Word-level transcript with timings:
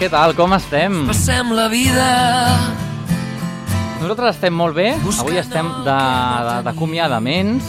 què 0.00 0.08
tal? 0.08 0.32
Com 0.32 0.54
estem? 0.56 1.02
Passem 1.10 1.50
la 1.52 1.66
vida 1.68 2.06
Nosaltres 4.00 4.38
estem 4.38 4.54
molt 4.56 4.72
bé. 4.78 4.94
Avui 4.96 5.36
estem 5.36 5.66
d'acomiadaments. 5.84 7.68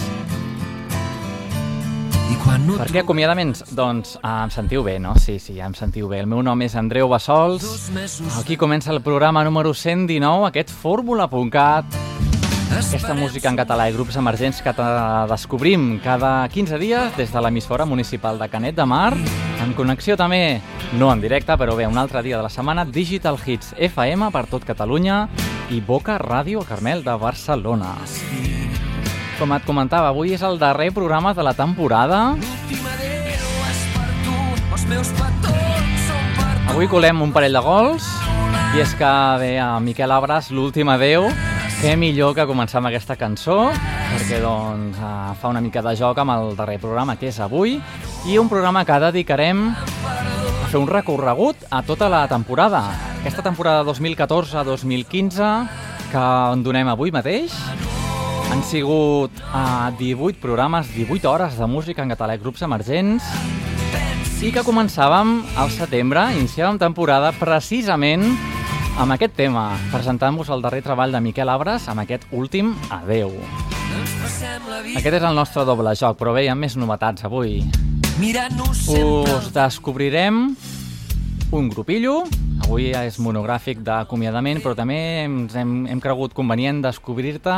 no 2.62 2.78
Per 2.78 2.88
què 2.88 3.02
acomiadaments? 3.02 3.66
Doncs 3.76 4.16
ah, 4.24 4.46
em 4.46 4.52
sentiu 4.54 4.84
bé, 4.86 4.96
no? 5.04 5.12
Sí, 5.20 5.40
sí, 5.44 5.58
ja 5.60 5.68
em 5.68 5.76
sentiu 5.76 6.08
bé. 6.08 6.22
El 6.24 6.30
meu 6.32 6.40
nom 6.46 6.62
és 6.64 6.76
Andreu 6.80 7.12
Bassols. 7.12 7.68
Aquí 8.40 8.56
comença 8.56 8.92
el 8.96 9.02
programa 9.04 9.44
número 9.44 9.74
119, 9.76 10.48
aquest 10.48 10.72
Fórmula.cat. 10.72 12.31
Aquesta 12.72 13.14
música 13.14 13.50
en 13.52 13.58
català 13.60 13.90
i 13.90 13.94
grups 13.94 14.16
emergents 14.16 14.62
que 14.64 14.72
descobrim 15.28 16.00
cada 16.00 16.48
15 16.48 16.78
dies 16.80 17.18
des 17.18 17.34
de 17.34 17.42
l'emissora 17.44 17.84
municipal 17.86 18.40
de 18.40 18.48
Canet 18.48 18.78
de 18.78 18.86
Mar, 18.88 19.12
en 19.60 19.74
connexió 19.76 20.16
també, 20.16 20.62
no 20.96 21.12
en 21.12 21.20
directe, 21.20 21.52
però 21.60 21.76
bé, 21.76 21.86
un 21.86 22.00
altre 22.00 22.24
dia 22.24 22.40
de 22.40 22.44
la 22.44 22.50
setmana, 22.50 22.86
Digital 22.86 23.38
Hits 23.44 23.76
FM 23.76 24.32
per 24.32 24.46
tot 24.48 24.64
Catalunya 24.64 25.28
i 25.70 25.82
Boca 25.84 26.16
Ràdio 26.18 26.64
Carmel 26.64 27.04
de 27.04 27.18
Barcelona. 27.20 27.92
Com 29.38 29.52
et 29.52 29.68
comentava, 29.68 30.10
avui 30.16 30.32
és 30.34 30.42
el 30.42 30.58
darrer 30.58 30.94
programa 30.96 31.36
de 31.36 31.44
la 31.44 31.54
temporada. 31.54 32.38
Avui 36.72 36.88
colem 36.88 37.22
un 37.22 37.36
parell 37.36 37.60
de 37.60 37.68
gols 37.68 38.08
i 38.72 38.80
és 38.80 38.96
que 38.96 39.16
bé, 39.44 39.58
a 39.60 39.74
Miquel 39.84 40.12
Abres, 40.16 40.54
l'últim 40.56 40.88
adeu, 40.88 41.28
què 41.82 41.96
millor 41.98 42.36
que 42.38 42.44
començar 42.46 42.78
amb 42.78 42.92
aquesta 42.92 43.16
cançó 43.18 43.56
perquè 43.74 44.38
doncs 44.44 45.00
eh, 45.02 45.32
fa 45.42 45.50
una 45.50 45.64
mica 45.66 45.82
de 45.82 45.96
joc 45.98 46.20
amb 46.22 46.30
el 46.36 46.52
darrer 46.60 46.76
programa 46.78 47.16
que 47.18 47.32
és 47.32 47.40
avui 47.42 47.80
i 48.30 48.38
un 48.38 48.52
programa 48.52 48.84
que 48.86 49.00
dedicarem 49.02 49.64
a 49.74 50.68
fer 50.70 50.78
un 50.78 50.86
recorregut 50.86 51.58
a 51.74 51.82
tota 51.82 52.06
la 52.06 52.28
temporada. 52.30 52.84
Aquesta 53.24 53.42
temporada 53.42 53.82
2014-2015 53.90 55.50
que 56.12 56.28
en 56.54 56.62
donem 56.62 56.94
avui 56.94 57.10
mateix 57.10 57.58
han 58.54 58.62
sigut 58.62 59.42
eh, 59.42 59.90
18 59.98 60.38
programes, 60.38 60.94
18 60.94 61.34
hores 61.34 61.58
de 61.58 61.66
música 61.66 62.06
en 62.06 62.14
català 62.14 62.38
i 62.38 62.44
grups 62.46 62.62
emergents 62.62 63.26
i 64.46 64.54
que 64.54 64.62
començàvem 64.66 65.40
al 65.58 65.74
setembre, 65.74 66.30
iniciàvem 66.38 66.78
temporada 66.82 67.34
precisament 67.42 68.30
amb 68.98 69.14
aquest 69.16 69.36
tema, 69.38 69.78
presentant-vos 69.92 70.50
el 70.52 70.62
darrer 70.64 70.82
treball 70.84 71.14
de 71.14 71.22
Miquel 71.24 71.50
Abres 71.50 71.88
amb 71.92 72.04
aquest 72.04 72.28
últim 72.36 72.74
Adeu. 72.92 73.32
Aquest 74.98 75.16
és 75.18 75.24
el 75.24 75.36
nostre 75.36 75.64
doble 75.68 75.94
joc, 75.96 76.18
però 76.20 76.34
bé, 76.36 76.46
hi 76.46 76.52
ha 76.52 76.56
més 76.56 76.76
novetats 76.80 77.26
avui. 77.28 77.62
Us 78.22 79.52
descobrirem 79.56 80.44
un 81.52 81.68
grupillo, 81.72 82.22
avui 82.64 82.92
és 82.96 83.18
monogràfic 83.20 83.82
d'acomiadament, 83.84 84.62
però 84.64 84.76
també 84.78 85.00
ens 85.26 85.56
hem, 85.60 85.74
hem 85.92 86.04
cregut 86.04 86.36
convenient 86.38 86.84
descobrir-te 86.86 87.58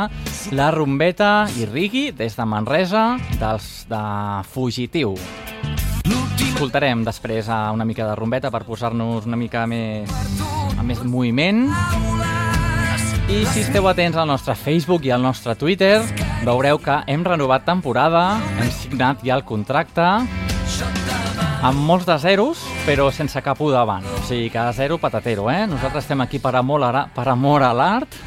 la 0.54 0.70
Rumbeta 0.74 1.46
i 1.58 1.68
Rigui 1.70 2.08
des 2.16 2.34
de 2.38 2.46
Manresa, 2.48 3.04
dels 3.38 3.84
de 3.90 4.04
Fugitiu. 4.50 5.14
Escoltarem 6.54 7.02
després 7.06 7.48
una 7.50 7.86
mica 7.86 8.06
de 8.06 8.14
rumbeta 8.14 8.50
per 8.54 8.62
posar-nos 8.66 9.26
una 9.26 9.38
mica 9.38 9.64
més, 9.66 10.10
amb 10.84 10.92
més 10.92 11.00
moviment. 11.08 11.62
I 13.32 13.40
si 13.48 13.62
esteu 13.64 13.86
atents 13.88 14.18
al 14.20 14.28
nostre 14.28 14.52
Facebook 14.52 15.06
i 15.08 15.12
al 15.14 15.22
nostre 15.24 15.54
Twitter, 15.56 16.02
veureu 16.44 16.76
que 16.78 16.98
hem 17.08 17.24
renovat 17.24 17.64
temporada, 17.64 18.36
hem 18.60 18.68
signat 18.68 19.24
ja 19.24 19.38
el 19.38 19.46
contracte, 19.48 20.04
amb 21.64 21.80
molts 21.88 22.04
de 22.04 22.18
zeros, 22.20 22.60
però 22.84 23.08
sense 23.08 23.40
cap 23.40 23.60
u 23.64 23.70
davant. 23.72 24.04
O 24.04 24.20
sigui, 24.28 24.50
cada 24.52 24.76
zero 24.76 25.00
patatero, 25.00 25.48
eh? 25.50 25.64
Nosaltres 25.66 26.04
estem 26.04 26.20
aquí 26.20 26.38
per 26.38 26.52
amor, 26.60 26.84
a, 26.84 27.06
per 27.08 27.30
amor 27.32 27.64
a 27.64 27.72
l'art, 27.72 28.20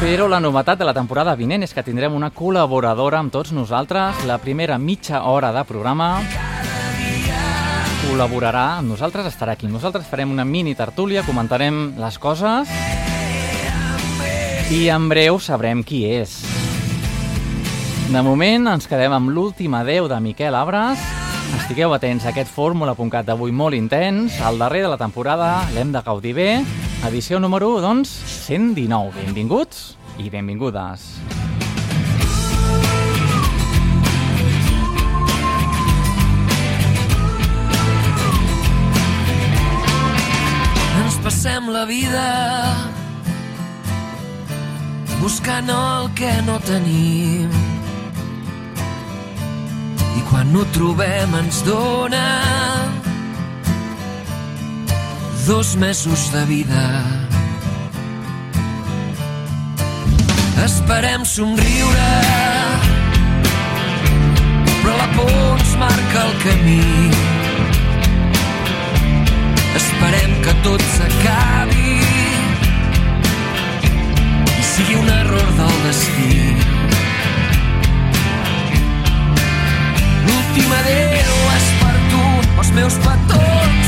però 0.00 0.24
la 0.30 0.40
novetat 0.40 0.80
de 0.80 0.88
la 0.88 0.96
temporada 0.96 1.36
vinent 1.36 1.68
és 1.68 1.76
que 1.76 1.84
tindrem 1.84 2.16
una 2.16 2.32
col·laboradora 2.32 3.20
amb 3.20 3.34
tots 3.34 3.52
nosaltres, 3.52 4.24
la 4.24 4.40
primera 4.40 4.80
mitja 4.80 5.26
hora 5.28 5.52
de 5.52 5.68
programa, 5.68 6.14
col·laborarà 8.08 8.78
amb 8.78 8.88
nosaltres, 8.88 9.26
estarà 9.28 9.52
aquí. 9.52 9.68
Nosaltres 9.68 10.06
farem 10.08 10.30
una 10.32 10.44
mini 10.48 10.72
tertúlia, 10.74 11.24
comentarem 11.26 11.92
les 12.00 12.16
coses 12.18 12.70
i 14.72 14.86
en 14.92 15.08
breu 15.10 15.38
sabrem 15.40 15.82
qui 15.84 16.02
és. 16.08 16.38
De 18.08 18.22
moment 18.24 18.70
ens 18.72 18.88
quedem 18.88 19.12
amb 19.12 19.32
l'últim 19.32 19.76
adeu 19.76 20.08
de 20.08 20.20
Miquel 20.24 20.56
Abres. 20.56 21.02
Estigueu 21.58 21.92
atents 21.96 22.24
a 22.24 22.32
aquest 22.32 22.52
fórmula.cat 22.52 23.28
d'avui 23.28 23.52
molt 23.52 23.76
intens. 23.76 24.40
El 24.40 24.60
darrer 24.60 24.86
de 24.86 24.92
la 24.94 25.00
temporada 25.00 25.52
l'hem 25.76 25.92
de 25.92 26.04
gaudir 26.04 26.32
bé. 26.36 26.50
Edició 27.08 27.40
número, 27.40 27.74
doncs, 27.84 28.16
119. 28.48 29.12
Benvinguts 29.20 29.98
i 30.16 30.32
benvingudes. 30.32 31.10
Passem 41.28 41.66
la 41.68 41.84
vida 41.84 42.28
buscant 45.20 45.68
el 45.68 46.06
que 46.16 46.30
no 46.46 46.54
tenim. 46.64 47.50
I 50.16 50.22
quan 50.30 50.48
no 50.54 50.62
trobem 50.72 51.34
ens 51.42 51.60
dona 51.66 52.22
dos 55.44 55.76
mesos 55.76 56.30
de 56.32 56.46
vida. 56.48 56.86
Esperem 60.64 61.28
somriure 61.28 62.10
però 64.80 64.96
la 64.96 65.08
por 65.18 65.36
ens 65.36 65.76
marca 65.84 66.24
el 66.24 66.34
camí 66.46 67.67
Esperem 69.76 70.32
que 70.44 70.54
tot 70.62 70.82
s'acabi 70.96 71.98
i 74.58 74.64
sigui 74.72 74.96
un 75.00 75.08
error 75.08 75.48
del 75.60 75.76
destí. 75.86 76.38
L'últim 80.26 80.74
adéu 80.80 81.36
és 81.56 81.68
per 81.82 81.96
tu, 82.12 82.24
els 82.64 82.72
meus 82.80 83.00
petons 83.06 83.87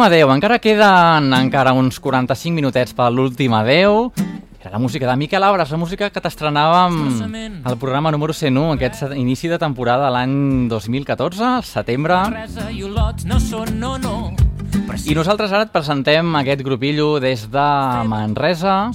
l'últim 0.00 0.16
adeu. 0.16 0.30
Encara 0.32 0.58
queden 0.58 1.32
encara 1.34 1.74
uns 1.76 2.00
45 2.00 2.54
minutets 2.54 2.94
per 2.96 3.10
l'últim 3.12 3.52
adeu. 3.52 4.12
Era 4.60 4.72
la 4.72 4.78
música 4.78 5.06
de 5.06 5.16
Miquel 5.16 5.42
Abres, 5.42 5.70
la 5.70 5.76
música 5.76 6.08
que 6.10 6.20
t'estrenàvem 6.20 7.64
al 7.64 7.76
programa 7.76 8.10
número 8.10 8.32
101, 8.32 8.76
aquest 8.76 9.12
inici 9.16 9.48
de 9.48 9.58
temporada 9.58 10.10
l'any 10.12 10.68
2014, 10.68 11.44
al 11.60 11.64
setembre. 11.64 12.16
Manresa 12.28 12.70
i 12.70 12.84
Olot 12.84 13.24
no 13.28 13.40
són 13.40 13.76
no, 13.80 13.98
no. 13.98 14.49
I 14.90 15.14
nosaltres 15.14 15.52
ara 15.54 15.66
et 15.68 15.70
presentem 15.70 16.34
aquest 16.40 16.62
grupillo 16.66 17.20
des 17.22 17.44
de 17.52 17.66
Manresa, 18.10 18.90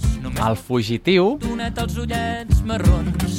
el 0.48 0.58
Fugitiu, 0.60 1.38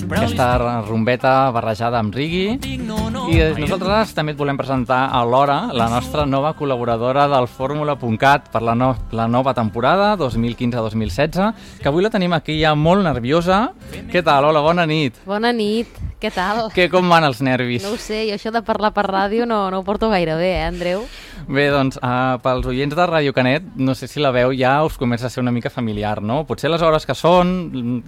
aquesta 0.07 0.47
rumbeta 0.87 1.51
barrejada 1.53 2.01
amb 2.01 2.17
rigui. 2.17 2.57
I 2.65 3.39
nosaltres 3.61 4.15
també 4.17 4.33
et 4.33 4.41
volem 4.41 4.57
presentar 4.57 5.03
a 5.13 5.21
l'hora 5.29 5.59
la 5.77 5.91
nostra 5.93 6.25
nova 6.25 6.55
col·laboradora 6.57 7.27
del 7.29 7.49
Fórmula.cat 7.51 8.49
per 8.55 8.63
la, 8.65 8.75
no, 8.79 8.95
la 9.13 9.29
nova 9.29 9.53
temporada 9.55 10.15
2015-2016, 10.17 11.81
que 11.83 11.91
avui 11.93 12.07
la 12.07 12.13
tenim 12.15 12.33
aquí 12.37 12.57
ja 12.63 12.73
molt 12.75 13.05
nerviosa. 13.05 13.67
Què 14.09 14.25
tal? 14.25 14.49
Hola, 14.49 14.65
bona 14.65 14.89
nit. 14.89 15.21
Bona 15.29 15.53
nit, 15.53 15.93
què 16.21 16.31
tal? 16.33 16.67
Què, 16.73 16.87
com 16.93 17.09
van 17.13 17.27
els 17.29 17.43
nervis? 17.45 17.85
No 17.85 17.93
ho 17.95 18.01
sé, 18.01 18.23
jo 18.31 18.37
això 18.39 18.53
de 18.55 18.63
parlar 18.65 18.93
per 18.97 19.05
ràdio 19.09 19.45
no, 19.49 19.67
no 19.73 19.83
ho 19.83 19.85
porto 19.85 20.09
gaire 20.09 20.37
bé, 20.39 20.55
eh, 20.57 20.65
Andreu? 20.65 21.05
Bé, 21.47 21.67
doncs, 21.71 21.99
uh, 22.01 22.39
pels 22.43 22.65
oients 22.67 22.97
de 22.97 23.05
Ràdio 23.07 23.35
Canet, 23.37 23.67
no 23.77 23.95
sé 23.95 24.09
si 24.09 24.23
la 24.25 24.33
veu 24.35 24.55
ja 24.57 24.79
us 24.87 24.97
comença 24.99 25.29
a 25.29 25.31
ser 25.31 25.43
una 25.45 25.53
mica 25.53 25.71
familiar, 25.71 26.23
no? 26.25 26.41
Potser 26.49 26.71
les 26.73 26.83
hores 26.83 27.05
que 27.07 27.15
són, 27.15 27.53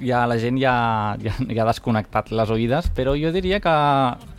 ja 0.01 0.25
la 0.27 0.39
gent 0.41 0.59
ja, 0.59 0.75
ja, 1.23 1.35
ja 1.37 1.63
ha 1.63 1.69
desconnectat 1.69 2.33
les 2.33 2.51
oïdes, 2.55 2.89
però 2.97 3.13
jo 3.19 3.31
diria 3.35 3.61
que 3.63 3.75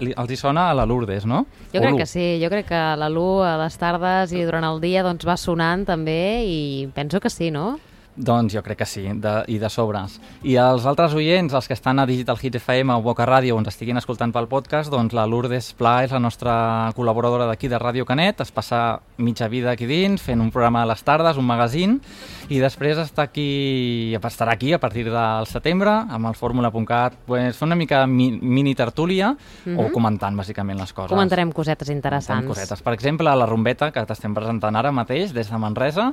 li, 0.01 0.16
els 0.18 0.33
hi 0.33 0.39
sona 0.39 0.69
a 0.71 0.77
la 0.77 0.88
Lourdes, 0.89 1.30
no? 1.30 1.45
Jo 1.69 1.80
O 1.80 1.86
crec 1.86 2.01
que 2.01 2.10
sí, 2.10 2.25
jo 2.42 2.50
crec 2.50 2.71
que 2.74 2.81
la 2.98 3.12
Lu 3.13 3.44
a 3.45 3.54
les 3.62 3.77
tardes 3.77 4.33
i 4.33 4.42
durant 4.44 4.66
el 4.66 4.81
dia 4.81 5.06
doncs, 5.06 5.27
va 5.30 5.38
sonant 5.38 5.86
també 5.86 6.19
i 6.50 6.60
penso 6.95 7.21
que 7.21 7.30
sí, 7.30 7.54
no? 7.54 7.77
Doncs 8.19 8.51
jo 8.51 8.60
crec 8.60 8.81
que 8.81 8.86
sí, 8.86 9.06
de, 9.16 9.33
i 9.48 9.56
de 9.62 9.69
sobres. 9.71 10.18
I 10.44 10.57
els 10.60 10.83
altres 10.89 11.13
oients, 11.16 11.54
els 11.56 11.69
que 11.69 11.75
estan 11.77 12.01
a 12.01 12.06
Digital 12.10 12.36
Hit 12.42 12.57
FM 12.60 12.92
o 12.98 13.04
Boca 13.04 13.24
Ràdio 13.24 13.56
o 13.56 13.60
ens 13.62 13.69
estiguin 13.71 13.95
escoltant 13.95 14.33
pel 14.36 14.50
podcast, 14.51 14.92
doncs 14.92 15.16
la 15.16 15.24
Lourdes 15.30 15.71
Pla 15.80 16.01
és 16.04 16.12
la 16.12 16.19
nostra 16.19 16.54
col·laboradora 16.98 17.48
d'aquí 17.48 17.69
de 17.71 17.80
Ràdio 17.80 18.04
Canet, 18.04 18.44
es 18.44 18.51
passa 18.51 19.00
mitja 19.24 19.48
vida 19.48 19.71
aquí 19.71 19.88
dins, 19.88 20.19
fent 20.19 20.44
un 20.44 20.51
programa 20.51 20.81
a 20.83 20.89
les 20.92 21.04
tardes, 21.07 21.39
un 21.39 21.48
magazín, 21.48 21.95
i 22.51 22.60
després 22.60 23.00
està 23.00 23.24
aquí, 23.30 24.18
estarà 24.19 24.57
aquí 24.57 24.74
a 24.75 24.81
partir 24.83 25.06
del 25.07 25.48
setembre, 25.48 25.95
amb 26.10 26.27
el 26.27 26.36
fórmula.cat, 26.36 27.16
pues, 27.25 27.56
fent 27.56 27.69
una 27.69 27.80
mica 27.80 28.04
mi, 28.07 28.33
mini 28.36 28.75
tertúlia, 28.75 29.31
o 29.77 29.88
comentant 29.95 30.36
bàsicament 30.36 30.80
les 30.81 30.92
coses. 30.92 31.13
Comentarem 31.13 31.56
cosetes 31.56 31.94
interessants. 31.94 32.51
Cosetes. 32.51 32.83
Per 32.83 32.98
exemple, 32.98 33.31
la 33.31 33.48
rumbeta 33.48 33.94
que 33.95 34.04
t'estem 34.10 34.36
presentant 34.36 34.75
ara 34.75 34.92
mateix 34.92 35.31
des 35.36 35.48
de 35.48 35.62
Manresa, 35.62 36.10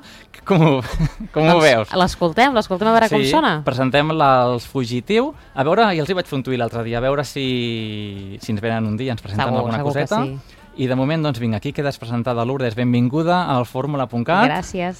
com 0.47 0.67
ho, 0.71 0.73
com 1.35 1.51
ho 1.51 1.59
veus? 1.63 1.96
L'escoltem, 1.97 2.53
l'escoltem 2.53 2.89
a 2.91 2.93
veure 2.93 3.09
com 3.09 3.23
sona. 3.25 3.53
presentem 3.65 4.11
els 4.13 4.67
Fugitiu. 4.69 5.31
A 5.55 5.65
veure, 5.65 5.87
ja 5.97 6.03
els 6.05 6.11
hi 6.11 6.17
vaig 6.19 6.27
fer 6.29 6.37
un 6.37 6.43
tuit 6.45 6.59
l'altre 6.61 6.83
dia, 6.85 6.99
a 6.99 7.05
veure 7.05 7.25
si, 7.25 8.37
si 8.43 8.53
ens 8.53 8.61
venen 8.61 8.85
un 8.87 8.97
dia, 9.01 9.13
ens 9.17 9.23
presenten 9.25 9.47
Segur, 9.49 9.63
alguna 9.63 9.79
segur 9.81 9.93
coseta. 9.95 10.23
sí. 10.25 10.37
I 10.77 10.87
de 10.91 10.95
moment, 10.95 11.23
doncs 11.25 11.39
vinga, 11.41 11.57
aquí 11.57 11.73
quedes 11.73 11.97
presentada 11.97 12.45
Lourdes, 12.45 12.75
benvinguda 12.77 13.47
al 13.49 13.65
fórmula.cat. 13.65 14.45
Gràcies. 14.45 14.99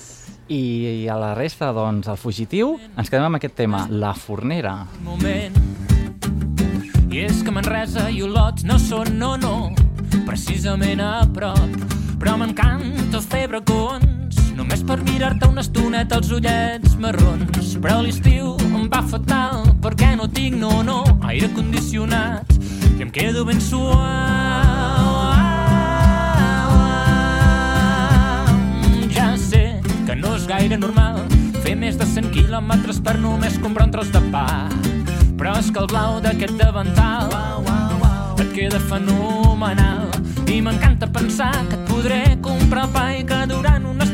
I, 0.49 1.03
I 1.03 1.09
a 1.13 1.19
la 1.21 1.35
resta, 1.37 1.69
doncs, 1.77 2.09
el 2.09 2.17
Fugitiu, 2.17 2.79
ens 2.97 3.11
quedem 3.13 3.27
amb 3.29 3.37
aquest 3.37 3.55
tema, 3.59 3.85
la 3.91 4.15
fornera. 4.17 4.87
moment. 5.05 5.53
I 7.13 7.27
és 7.27 7.43
que 7.45 7.53
Manresa 7.53 8.09
i 8.11 8.23
Olot 8.25 8.65
no 8.65 8.79
són 8.81 9.19
no, 9.19 9.37
no, 9.37 9.75
precisament 10.27 11.01
a 11.01 11.27
prop. 11.33 11.77
Però 12.17 12.39
m'encanta 12.41 13.21
fer 13.21 13.45
bracons, 13.53 14.07
només 14.67 14.83
per 14.83 14.97
mirar-te 15.07 15.47
una 15.47 15.63
estoneta 15.63 16.17
els 16.19 16.31
ullets 16.35 16.97
marrons. 16.99 17.77
Però 17.79 18.01
l'estiu 18.03 18.57
em 18.67 18.89
va 18.91 18.99
fatal, 19.07 19.63
perquè 19.83 20.17
no 20.19 20.27
tinc 20.27 20.59
no, 20.59 20.83
no, 20.83 21.05
aire 21.31 21.47
condicionat. 21.55 22.51
I 22.99 23.05
em 23.05 23.13
quedo 23.15 23.45
ben 23.47 23.61
suau. 23.63 23.95
Ja 29.15 29.29
sé 29.39 29.79
que 30.09 30.19
no 30.19 30.35
és 30.35 30.49
gaire 30.51 30.81
normal 30.83 31.23
fer 31.63 31.77
més 31.79 31.99
de 32.01 32.09
100 32.17 32.33
quilòmetres 32.35 32.99
per 33.07 33.21
només 33.23 33.61
comprar 33.63 33.87
un 33.87 33.95
tros 33.95 34.11
de 34.11 34.25
pa. 34.35 34.67
Però 35.39 35.55
és 35.61 35.71
que 35.71 35.85
el 35.85 35.91
blau 35.93 36.19
d'aquest 36.25 36.59
davantal 36.59 37.31
et 38.43 38.51
queda 38.57 38.83
fenomenal. 38.91 40.11
I 40.51 40.59
m'encanta 40.65 41.07
pensar 41.07 41.53
que 41.69 41.79
et 41.79 41.87
podré 41.87 42.23
comprar 42.43 42.89
pa 42.91 43.11
i 43.15 43.23
que 43.29 43.45
durant 43.51 43.87
una 43.87 44.07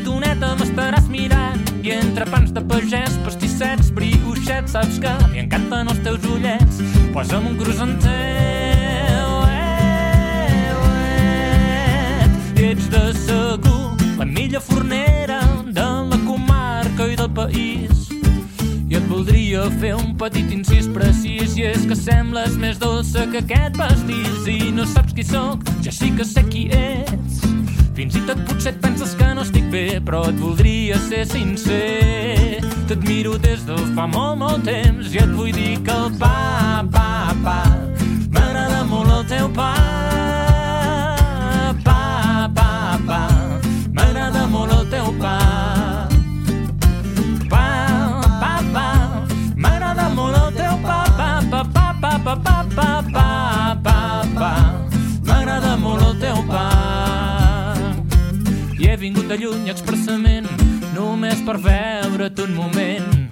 m'estaràs 0.73 1.07
mirant. 1.07 1.61
I 1.83 1.91
entre 1.93 2.25
pans 2.25 2.51
de 2.51 2.61
pagès, 2.65 3.17
pastissets, 3.23 3.91
brioixets, 3.93 4.71
saps 4.73 4.99
que 4.99 5.11
li 5.31 5.39
encanten 5.43 5.87
els 5.91 5.99
teus 6.01 6.25
ullets. 6.25 6.79
Posa'm 7.13 7.45
un 7.51 7.57
croissantet, 7.59 9.13
uet, 9.37 10.73
uet. 10.87 12.33
I 12.57 12.65
ets 12.71 12.89
de 12.89 13.03
segur 13.21 13.93
la 14.17 14.25
millor 14.25 14.61
fornera 14.61 15.41
de 15.67 15.89
la 16.09 16.19
comarca 16.25 17.07
i 17.11 17.15
del 17.21 17.29
país. 17.29 18.09
I 18.89 18.97
et 18.97 19.07
voldria 19.09 19.69
fer 19.81 19.95
un 19.97 20.15
petit 20.17 20.49
incís 20.53 20.89
precís 20.93 21.57
i 21.57 21.67
és 21.69 21.85
que 21.85 21.97
sembles 21.97 22.57
més 22.57 22.81
dolça 22.81 23.27
que 23.29 23.45
aquest 23.45 23.77
pastís 23.77 24.47
i 24.49 24.71
no 24.73 24.85
saps 24.89 25.13
qui 25.13 25.25
sóc, 25.25 25.65
ja 25.85 25.91
sí 25.93 26.13
que 26.17 26.25
sé 26.25 26.45
qui 26.49 26.69
ets. 26.73 27.52
Fins 27.93 28.15
i 28.17 28.23
tot 28.25 28.39
potser 28.49 28.71
et 28.73 28.79
penses 28.81 29.11
que 29.19 29.27
no 29.37 29.43
estic 29.45 29.67
bé, 29.69 29.83
però 30.01 30.23
et 30.25 30.39
voldria 30.41 30.97
ser 31.05 31.27
sincer. 31.29 32.57
T'admiro 32.89 33.37
des 33.37 33.61
de 33.67 33.77
fa 33.93 34.07
molt, 34.09 34.39
molt 34.41 34.65
temps 34.65 35.13
i 35.13 35.21
et 35.21 35.35
vull 35.37 35.53
dir 35.53 35.77
que 35.85 35.93
el 35.93 36.09
pa, 36.17 36.81
pa, 36.89 37.07
pa, 37.45 37.59
m'agrada 38.33 38.81
molt 38.89 39.13
el 39.19 39.25
teu 39.29 39.53
pa. 39.53 39.71
Pa, 41.85 42.01
pa, 42.57 42.69
pa, 43.05 43.23
m'agrada 43.93 44.47
molt 44.49 44.79
el 44.81 44.87
teu 44.97 45.13
pa. 45.21 45.92
Vingut 59.13 59.29
de 59.29 59.37
lluny 59.37 59.69
expressament, 59.69 60.47
només 60.95 61.41
per 61.45 61.57
veure't 61.61 62.39
un 62.41 62.53
moment. 62.55 63.29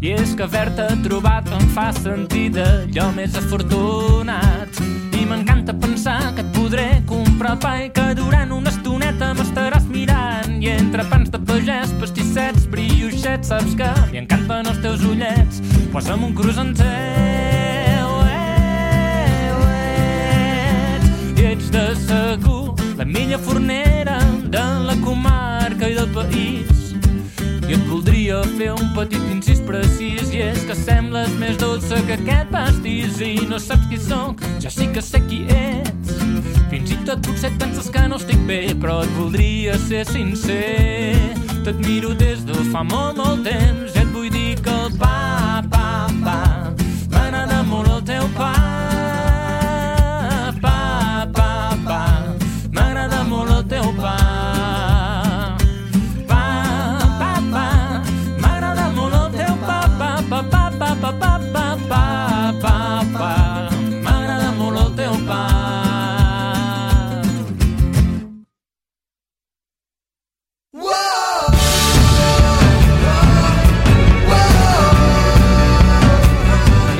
I 0.00 0.14
és 0.16 0.32
que 0.34 0.42
haver-te 0.42 0.88
trobat 1.04 1.46
em 1.54 1.66
fa 1.74 1.90
sentir 1.94 2.48
d'allò 2.56 3.10
més 3.14 3.36
afortunat. 3.38 4.80
I 5.20 5.26
m'encanta 5.28 5.74
pensar 5.78 6.34
que 6.34 6.42
et 6.42 6.52
podré 6.56 6.88
comprar 7.06 7.58
pa 7.62 7.76
i 7.84 7.90
que 7.94 8.14
durant 8.18 8.50
una 8.56 8.72
estoneta 8.74 9.34
m'estaràs 9.38 9.86
mirant. 9.86 10.56
I 10.58 10.72
entre 10.74 11.04
pans 11.12 11.30
de 11.30 11.38
pagès, 11.38 11.92
pastissets, 12.00 12.66
brioixets, 12.72 13.52
saps 13.52 13.76
que 13.78 13.90
li 14.10 14.18
encanten 14.24 14.66
els 14.72 14.80
teus 14.82 15.04
ullets. 15.06 15.60
Posa'm 15.92 16.24
un 16.26 16.34
croissantet, 16.34 16.88
uet, 18.16 19.60
uet. 19.60 21.12
I 21.36 21.52
ets 21.52 21.70
de 21.76 21.84
segur 22.08 22.59
la 23.00 23.06
millor 23.06 23.40
fornera 23.40 24.18
de 24.42 24.64
la 24.84 24.94
comarca 25.02 25.88
i 25.88 25.94
del 25.94 26.10
país. 26.12 26.92
I 27.64 27.72
et 27.72 27.86
voldria 27.88 28.42
fer 28.58 28.74
un 28.74 28.90
petit 28.92 29.24
incís 29.32 29.62
precís 29.64 30.28
i 30.36 30.42
és 30.44 30.60
que 30.68 30.76
sembles 30.76 31.32
més 31.40 31.56
dolça 31.56 31.96
que 32.04 32.18
aquest 32.18 32.52
pastís 32.52 33.16
i 33.24 33.46
no 33.48 33.56
saps 33.56 33.88
qui 33.88 33.96
sóc, 33.96 34.44
ja 34.60 34.68
sí 34.68 34.90
que 34.92 35.00
sé 35.00 35.22
qui 35.30 35.46
ets. 35.48 36.12
Fins 36.68 36.92
i 36.92 37.00
tot 37.08 37.24
potser 37.24 37.54
penses 37.56 37.88
que 37.88 38.04
no 38.04 38.20
estic 38.20 38.44
bé, 38.44 38.62
però 38.76 39.00
et 39.06 39.16
voldria 39.16 39.80
ser 39.88 40.04
sincer. 40.04 41.16
T'admiro 41.64 42.12
des 42.20 42.44
de 42.44 42.66
fa 42.68 42.84
molt, 42.84 43.16
molt 43.16 43.48
temps 43.48 43.96
i 43.96 44.04
et 44.04 44.12
vull 44.12 44.28
dir 44.28 44.58
que 44.60 44.76
el 44.76 44.92
pa, 45.00 45.64
pa, 45.72 45.86
pa, 46.20 46.59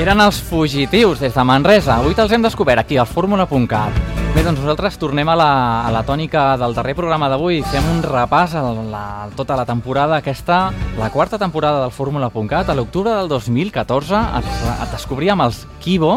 Eren 0.00 0.16
els 0.24 0.38
fugitius 0.40 1.20
des 1.20 1.34
de 1.36 1.42
Manresa. 1.44 1.98
Avui 1.98 2.14
te'ls 2.16 2.32
hem 2.32 2.40
descobert 2.40 2.80
aquí 2.80 2.96
al 2.96 3.04
fórmula.cat. 3.04 3.98
Bé, 4.32 4.40
doncs 4.46 4.62
nosaltres 4.62 4.96
tornem 4.96 5.28
a 5.28 5.34
la, 5.36 5.48
a 5.84 5.90
la 5.92 6.00
tònica 6.08 6.54
del 6.56 6.72
darrer 6.72 6.94
programa 6.96 7.28
d'avui. 7.28 7.58
Fem 7.68 7.84
un 7.92 8.00
repàs 8.06 8.54
a 8.56 8.62
la, 8.64 9.02
a 9.26 9.28
tota 9.36 9.58
la 9.60 9.66
temporada 9.68 10.16
aquesta, 10.22 10.62
la 10.96 11.10
quarta 11.12 11.36
temporada 11.36 11.82
del 11.82 11.92
Fórmula.cat. 11.92 12.72
A 12.72 12.78
l'octubre 12.78 13.12
del 13.12 13.28
2014 13.28 14.22
es, 14.40 14.50
es 14.72 14.96
descobríem 14.96 15.44
els 15.44 15.66
Kibo. 15.84 16.16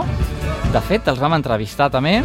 De 0.71 0.85
fet, 0.87 1.11
els 1.11 1.19
vam 1.19 1.35
entrevistar 1.35 1.91
també. 1.91 2.21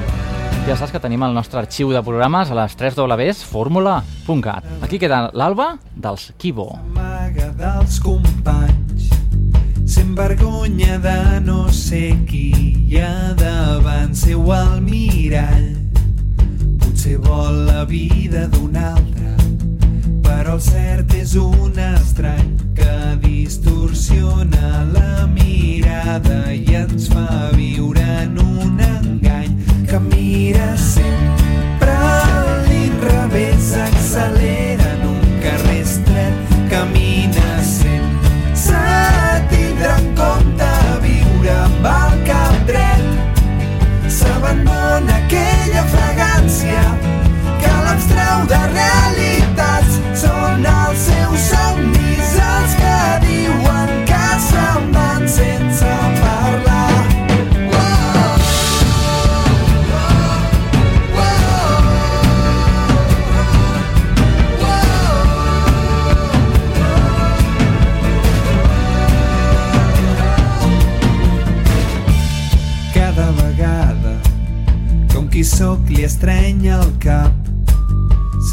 Ja 0.69 0.79
saps 0.79 0.95
que 0.95 1.03
tenim 1.03 1.27
el 1.27 1.35
nostre 1.35 1.59
arxiu 1.59 1.91
de 1.91 2.05
programes 2.07 2.53
a 2.55 2.61
les 2.63 2.79
3 2.79 3.03
Ws 3.03 3.43
fórmula.cat. 3.51 4.75
Aquí 4.87 5.03
queda 5.03 5.25
l'alba 5.35 5.73
dels 5.91 6.31
Kibo. 6.39 6.71
Amaga 6.79 7.51
dels 7.59 7.99
companys 8.05 9.18
Sent 9.89 10.15
vergonya 10.17 10.99
de 11.01 11.41
no 11.49 11.61
ser 11.73 12.13
qui 12.29 12.47
hi 12.89 13.01
ha 13.01 13.33
davant 13.41 14.15
seu 14.15 14.53
al 14.53 14.81
mirall. 14.85 15.71
Potser 16.79 17.17
vol 17.25 17.65
la 17.73 17.85
vida 17.89 18.47
d'un 18.53 18.77
altre 18.77 19.29
però 20.49 20.55
el 20.55 20.61
cert 20.63 21.15
és 21.19 21.35
un 21.37 21.75
estrany 21.83 22.53
que 22.77 22.95
distorsiona 23.25 24.85
la 24.95 25.27
mirada 25.33 26.39
i 26.55 26.79
ens 26.79 27.09
fa 27.13 27.51
viure 27.57 28.07
en 28.23 28.39
un 28.45 28.81
engany 28.87 29.59
que 29.91 30.01
mira 30.07 30.71
sempre 30.87 31.99
a 31.99 32.57
l'inrevés, 32.71 33.75
accelera 33.91 34.68
l'abstreu 48.39 48.47
de 48.47 48.61
realitats 48.73 49.99
són 50.21 50.67
els 50.67 50.99
seus 50.99 51.41
somnis 51.51 52.35
els 52.43 52.75
que 52.79 52.99
diuen 53.27 53.91
que 54.07 54.27
se'n 54.49 54.93
van 54.93 55.29
sense 55.29 55.95
parlar. 56.21 57.07
Cada 72.95 73.31
vegada 73.43 74.17
com 75.15 75.29
qui 75.29 75.45
sóc 75.45 75.91
li 75.91 76.05
estrenya 76.05 76.81
el 76.83 76.95
cap 77.03 77.38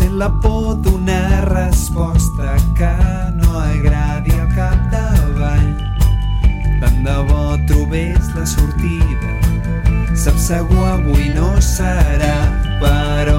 sent 0.06 0.18
la 0.18 0.30
por 0.42 0.76
d'una 0.76 1.42
resposta 1.46 2.56
que 2.78 2.92
no 3.40 3.60
agradi 3.60 4.32
al 4.38 4.50
capdavall 4.56 5.70
tant 6.82 7.00
de 7.08 7.16
bo 7.30 7.58
trobés 7.68 8.30
la 8.36 8.46
sortida. 8.46 9.34
Sap 10.24 10.38
segur 10.38 10.86
avui 10.94 11.30
no 11.38 11.50
serà 11.62 12.38
però 12.82 13.35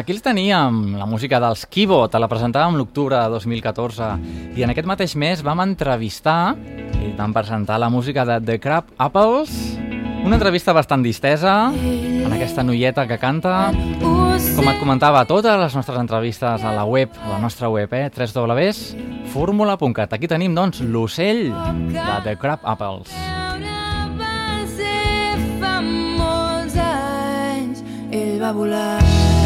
Aquí 0.00 0.14
els 0.14 0.22
teníem, 0.24 0.94
la 0.96 1.04
música 1.04 1.36
dels 1.44 1.66
Kibo, 1.68 1.98
te 2.08 2.16
la 2.16 2.28
presentàvem 2.30 2.78
l'octubre 2.78 3.18
de 3.20 3.34
2014 3.34 4.06
i 4.56 4.62
en 4.64 4.70
aquest 4.72 4.86
mateix 4.88 5.12
mes 5.20 5.42
vam 5.44 5.60
entrevistar 5.60 6.54
i 7.04 7.10
vam 7.18 7.34
presentar 7.36 7.76
la 7.82 7.90
música 7.92 8.24
de 8.24 8.38
The 8.40 8.56
Crab 8.64 8.88
Apples, 8.96 9.52
una 10.24 10.38
entrevista 10.38 10.72
bastant 10.72 11.04
distesa, 11.04 11.68
en 11.76 12.32
aquesta 12.32 12.64
noieta 12.64 13.04
que 13.10 13.18
canta. 13.20 13.74
Com 14.56 14.70
et 14.72 14.80
comentava, 14.80 15.26
totes 15.28 15.60
les 15.60 15.76
nostres 15.76 16.00
entrevistes 16.00 16.64
a 16.64 16.72
la 16.72 16.86
web, 16.88 17.12
a 17.20 17.34
la 17.34 17.40
nostra 17.42 17.68
web, 17.68 17.92
eh? 17.92 18.08
www.formula.cat. 18.08 20.16
Aquí 20.16 20.32
tenim, 20.32 20.56
doncs, 20.56 20.80
l'ocell 20.80 21.50
de 21.92 22.16
The 22.24 22.38
Crab 22.40 22.64
Apples. 22.64 23.12
ell 28.10 28.40
va 28.40 28.50
volar. 28.56 29.39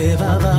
forever. 0.00 0.49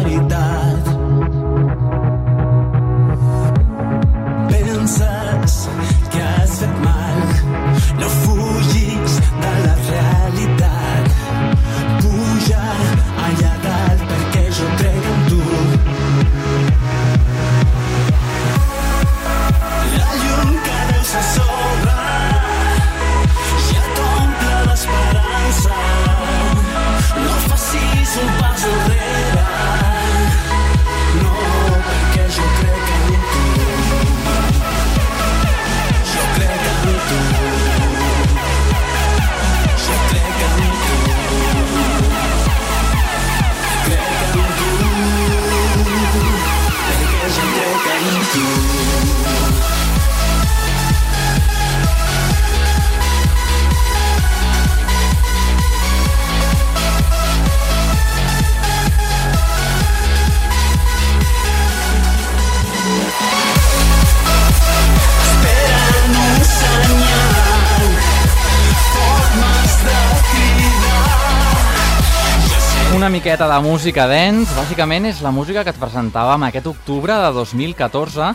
Miqueta 73.32 73.48
de 73.48 73.64
música 73.64 74.04
dance, 74.12 74.52
bàsicament 74.58 75.06
és 75.08 75.22
la 75.24 75.32
música 75.32 75.62
que 75.64 75.72
et 75.72 75.78
presentàvem 75.80 76.44
aquest 76.50 76.66
octubre 76.68 77.16
de 77.16 77.30
2014. 77.32 78.26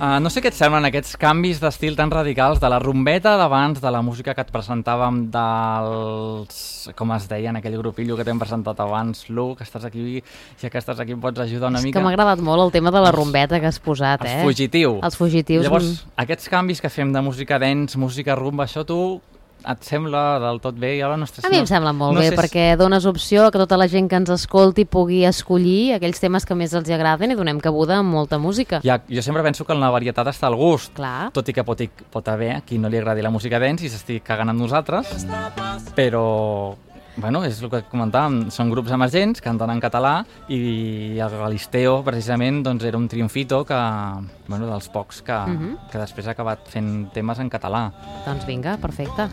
Uh, 0.00 0.16
no 0.24 0.30
sé 0.32 0.40
què 0.40 0.48
et 0.48 0.56
semblen 0.56 0.88
aquests 0.88 1.18
canvis 1.20 1.60
d'estil 1.60 1.92
tan 1.98 2.08
radicals 2.08 2.56
de 2.62 2.70
la 2.72 2.78
rumbeta 2.80 3.34
d'abans, 3.36 3.82
de 3.84 3.92
la 3.92 4.00
música 4.00 4.32
que 4.32 4.40
et 4.46 4.54
presentàvem 4.54 5.26
dels... 5.34 6.88
com 6.96 7.12
es 7.12 7.28
deia 7.28 7.52
en 7.52 7.60
aquell 7.60 7.76
grupillo 7.82 8.16
que 8.16 8.24
t'hem 8.24 8.40
presentat 8.40 8.80
abans, 8.80 9.26
Lu, 9.28 9.50
que 9.60 9.68
estàs 9.68 9.84
aquí, 9.84 10.24
ja 10.56 10.72
que 10.72 10.80
estàs 10.80 11.04
aquí 11.04 11.12
em 11.12 11.20
pots 11.20 11.44
ajudar 11.44 11.68
una 11.68 11.84
És 11.84 11.90
mica. 11.90 11.98
que 11.98 12.08
m'ha 12.08 12.16
agradat 12.16 12.40
molt 12.40 12.64
el 12.64 12.72
tema 12.72 12.94
de 12.94 13.04
la 13.04 13.12
rumbeta 13.12 13.60
que 13.60 13.68
has 13.68 13.76
posat, 13.76 14.24
Els 14.24 14.38
eh? 14.38 14.42
fugitiu. 14.46 15.00
Els 15.04 15.20
fugitius. 15.20 15.68
Llavors, 15.68 15.92
mm, 16.00 16.16
aquests 16.24 16.48
canvis 16.48 16.80
que 16.80 16.88
fem 16.88 17.12
de 17.12 17.20
música 17.20 17.60
dance, 17.60 18.00
música 18.00 18.40
rumba, 18.40 18.64
això 18.64 18.88
tu 18.88 19.20
et 19.66 19.82
sembla 19.84 20.38
del 20.42 20.60
tot 20.62 20.76
bé? 20.78 20.92
I 20.98 21.02
ara 21.02 21.16
no 21.18 21.26
estàs... 21.26 21.44
A 21.44 21.50
mi 21.50 21.58
em 21.58 21.66
sembla 21.66 21.92
molt 21.92 22.14
no 22.14 22.20
bé, 22.22 22.28
sé 22.28 22.34
si- 22.36 22.38
perquè 22.40 22.66
dones 22.78 23.04
opció 23.06 23.46
a 23.46 23.50
que 23.50 23.58
tota 23.58 23.76
la 23.76 23.88
gent 23.90 24.08
que 24.10 24.16
ens 24.20 24.30
escolti 24.30 24.84
pugui 24.86 25.24
escollir 25.26 25.94
aquells 25.96 26.20
temes 26.22 26.46
que 26.46 26.54
més 26.54 26.72
els 26.78 26.88
agraden 26.94 27.32
i 27.32 27.38
donem 27.38 27.58
cabuda 27.60 27.98
amb 27.98 28.12
molta 28.14 28.38
música. 28.38 28.80
Ja, 28.86 29.00
jo 29.08 29.22
sempre 29.22 29.42
penso 29.42 29.64
que 29.66 29.72
en 29.74 29.80
la 29.80 29.90
varietat 29.90 30.26
està 30.30 30.48
el 30.48 30.56
gust. 30.56 30.94
Clar. 30.94 31.30
Tot 31.34 31.48
i 31.48 31.52
que 31.56 31.64
pot, 31.66 31.82
pot 32.10 32.28
haver 32.28 32.52
a 32.56 32.60
qui 32.62 32.78
no 32.78 32.88
li 32.88 32.98
agradi 33.02 33.22
la 33.26 33.30
música 33.34 33.58
dance 33.58 33.84
i 33.84 33.90
s'estigui 33.90 34.20
cagant 34.24 34.48
amb 34.54 34.60
nosaltres, 34.60 35.26
però 35.94 36.76
bueno, 37.16 37.42
és 37.44 37.60
el 37.62 37.70
que 37.72 37.82
comentàvem, 37.90 38.50
són 38.52 38.70
grups 38.70 38.92
emergents, 38.92 39.40
canten 39.44 39.70
en 39.72 39.80
català 39.80 40.24
i 40.48 41.18
el 41.18 41.36
Galisteo, 41.38 42.02
precisament, 42.04 42.62
doncs 42.66 42.84
era 42.84 42.98
un 42.98 43.08
triomfito 43.08 43.64
que, 43.64 43.78
bueno, 44.48 44.66
dels 44.66 44.88
pocs 44.88 45.22
que, 45.22 45.32
Mhm. 45.32 45.76
que 45.90 45.98
després 45.98 46.26
ha 46.26 46.32
acabat 46.32 46.68
fent 46.68 47.12
temes 47.12 47.38
en 47.38 47.50
català. 47.50 47.92
Doncs 48.26 48.46
vinga, 48.46 48.76
perfecte. 48.76 49.28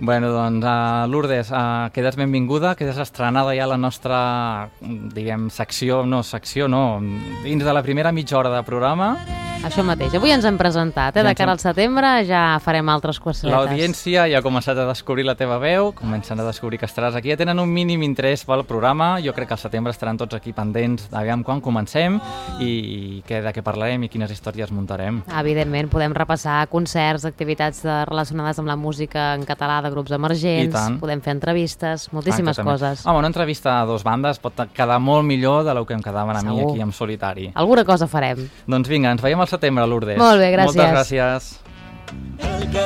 Bueno, 0.00 0.30
doncs, 0.32 0.64
uh, 0.64 1.06
Lourdes, 1.08 1.50
uh, 1.52 1.88
quedes 1.92 2.16
benvinguda, 2.16 2.74
quedes 2.74 2.98
estrenada 2.98 3.54
ja 3.54 3.64
a 3.64 3.68
la 3.68 3.76
nostra, 3.76 4.68
diguem, 4.80 5.48
secció, 5.48 6.04
no, 6.04 6.22
secció 6.24 6.66
no, 6.68 7.00
dins 7.44 7.62
de 7.64 7.72
la 7.72 7.82
primera 7.82 8.10
mitja 8.10 8.36
hora 8.36 8.50
de 8.50 8.62
programa. 8.64 9.16
Això 9.62 9.84
mateix. 9.86 10.10
Avui 10.18 10.32
ens 10.34 10.42
hem 10.44 10.56
presentat, 10.58 11.14
eh? 11.16 11.22
De 11.22 11.32
cara 11.38 11.52
al 11.54 11.60
setembre 11.62 12.08
ja 12.26 12.58
farem 12.64 12.88
altres 12.90 13.20
cosetes. 13.22 13.50
L'audiència 13.52 14.24
ja 14.26 14.40
ha 14.40 14.42
començat 14.42 14.74
a 14.74 14.88
descobrir 14.88 15.22
la 15.22 15.36
teva 15.38 15.60
veu, 15.62 15.92
comencen 15.94 16.40
a 16.42 16.46
descobrir 16.48 16.80
que 16.80 16.88
estaràs 16.88 17.14
aquí, 17.14 17.30
ja 17.30 17.36
tenen 17.38 17.60
un 17.62 17.70
mínim 17.70 18.02
interès 18.02 18.42
pel 18.48 18.64
programa, 18.66 19.14
jo 19.22 19.30
crec 19.36 19.52
que 19.52 19.54
al 19.54 19.60
setembre 19.62 19.94
estaran 19.94 20.18
tots 20.18 20.34
aquí 20.34 20.50
pendents 20.56 21.06
d'aviam 21.12 21.44
quan 21.46 21.62
comencem 21.62 22.18
i 22.58 23.22
què, 23.28 23.38
de 23.44 23.52
què 23.54 23.62
parlarem 23.62 24.02
i 24.02 24.10
quines 24.10 24.34
històries 24.34 24.72
muntarem. 24.74 25.22
Evidentment, 25.30 25.92
podem 25.94 26.16
repassar 26.18 26.66
concerts, 26.72 27.28
activitats 27.30 27.84
de, 27.86 28.00
relacionades 28.10 28.58
amb 28.58 28.72
la 28.72 28.76
música 28.76 29.30
en 29.36 29.46
català 29.46 29.78
de 29.86 29.94
grups 29.94 30.10
emergents, 30.18 30.98
podem 30.98 31.22
fer 31.22 31.36
entrevistes, 31.36 32.08
moltíssimes 32.10 32.58
Exactament. 32.58 32.80
coses. 32.82 33.06
Home, 33.06 33.22
una 33.22 33.30
entrevista 33.30 33.78
a 33.78 33.86
dos 33.86 34.02
bandes 34.02 34.42
pot 34.42 34.58
quedar 34.74 34.98
molt 34.98 35.22
millor 35.22 35.62
de 35.62 35.78
lo 35.78 35.86
que 35.86 35.94
em 35.94 36.02
quedaven 36.02 36.36
a 36.36 36.42
mi 36.42 36.56
Segur. 36.58 36.72
aquí 36.72 36.82
en 36.82 36.92
solitari. 36.92 37.50
Alguna 37.54 37.86
cosa 37.86 38.10
farem. 38.10 38.48
Doncs 38.66 38.90
vinga, 38.90 39.14
ens 39.14 39.22
veiem 39.22 39.38
al 39.38 39.51
setembre, 39.52 39.86
Lourdes. 39.88 40.18
Molt 40.20 40.40
bé, 40.40 40.52
gràcies. 40.56 40.72
Moltes 40.72 40.96
gràcies. 40.96 41.52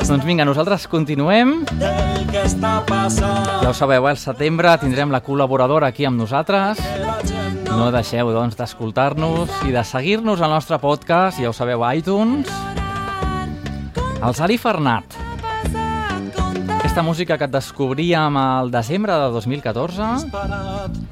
Doncs 0.06 0.24
vinga, 0.26 0.44
nosaltres 0.46 0.86
continuem. 0.90 1.60
Ja 3.62 3.70
ho 3.70 3.74
sabeu, 3.74 4.06
al 4.06 4.18
setembre 4.20 4.74
tindrem 4.82 5.12
la 5.14 5.22
col·laboradora 5.24 5.90
aquí 5.92 6.06
amb 6.06 6.18
nosaltres. 6.20 6.82
No 7.70 7.90
deixeu, 7.94 8.30
doncs, 8.34 8.56
d'escoltar-nos 8.58 9.52
i 9.68 9.74
de 9.74 9.84
seguir-nos 9.84 10.40
al 10.40 10.54
nostre 10.54 10.78
podcast, 10.82 11.40
ja 11.42 11.50
ho 11.50 11.56
sabeu, 11.56 11.84
a 11.84 11.94
iTunes. 11.98 12.50
El 14.22 14.34
Sari 14.34 14.56
Fernat 14.58 15.25
aquesta 16.96 17.10
música 17.10 17.36
que 17.36 17.44
et 17.44 17.52
descobríem 17.52 18.36
al 18.40 18.70
desembre 18.72 19.12
de 19.12 19.26
2014, 19.34 20.06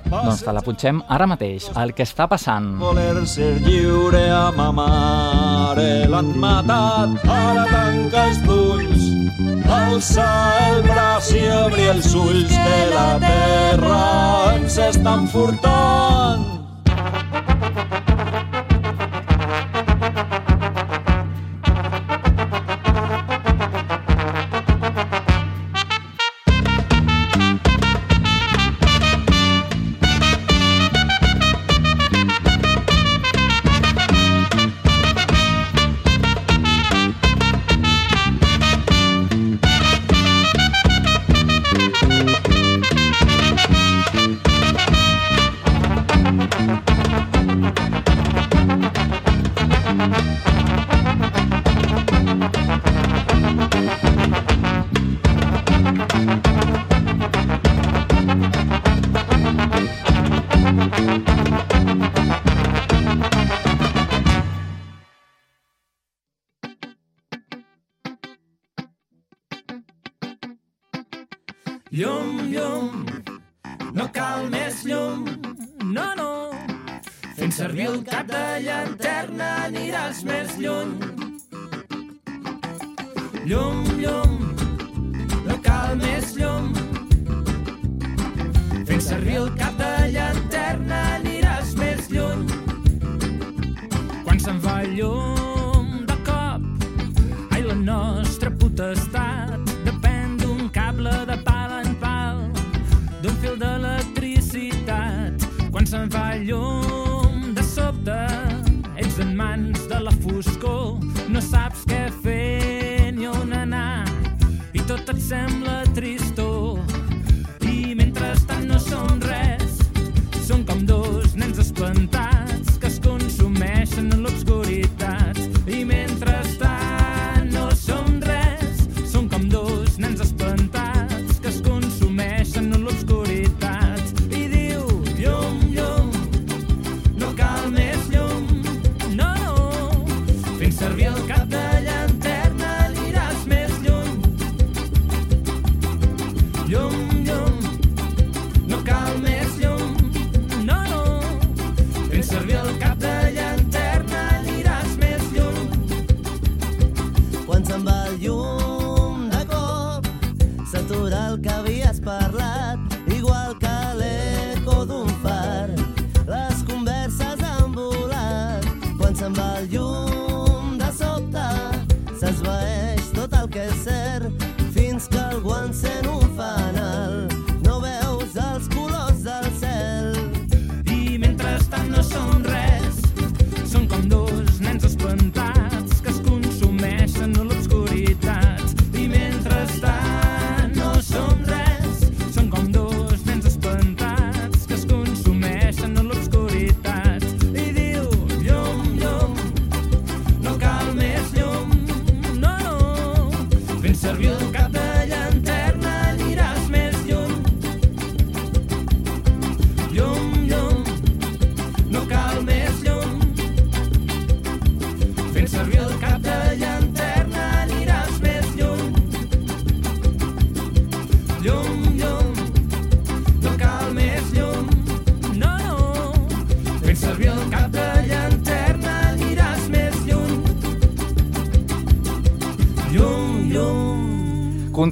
doncs 0.09 0.41
te 0.41 0.55
la 0.57 0.63
punxem 0.65 1.03
ara 1.13 1.27
mateix, 1.29 1.67
el 1.77 1.93
que 1.93 2.07
està 2.09 2.25
passant. 2.25 2.71
Voler 2.81 3.27
ser 3.29 3.51
lliure 3.67 4.23
a 4.33 4.47
ma 4.57 4.71
mare 4.73 5.85
eh, 5.85 6.09
l'han 6.09 6.33
matat, 6.41 7.21
ara 7.29 7.69
tanca 7.69 8.25
els 8.31 8.41
ulls 8.57 9.05
alça 9.77 10.31
el 10.71 10.81
braç 10.89 11.33
i 11.37 11.45
obri 11.53 11.93
els 11.93 12.13
ulls 12.17 12.57
que 12.57 12.83
la 12.97 13.09
terra 13.29 14.03
ens 14.57 14.81
estan 14.89 15.29
furtant. 15.29 16.64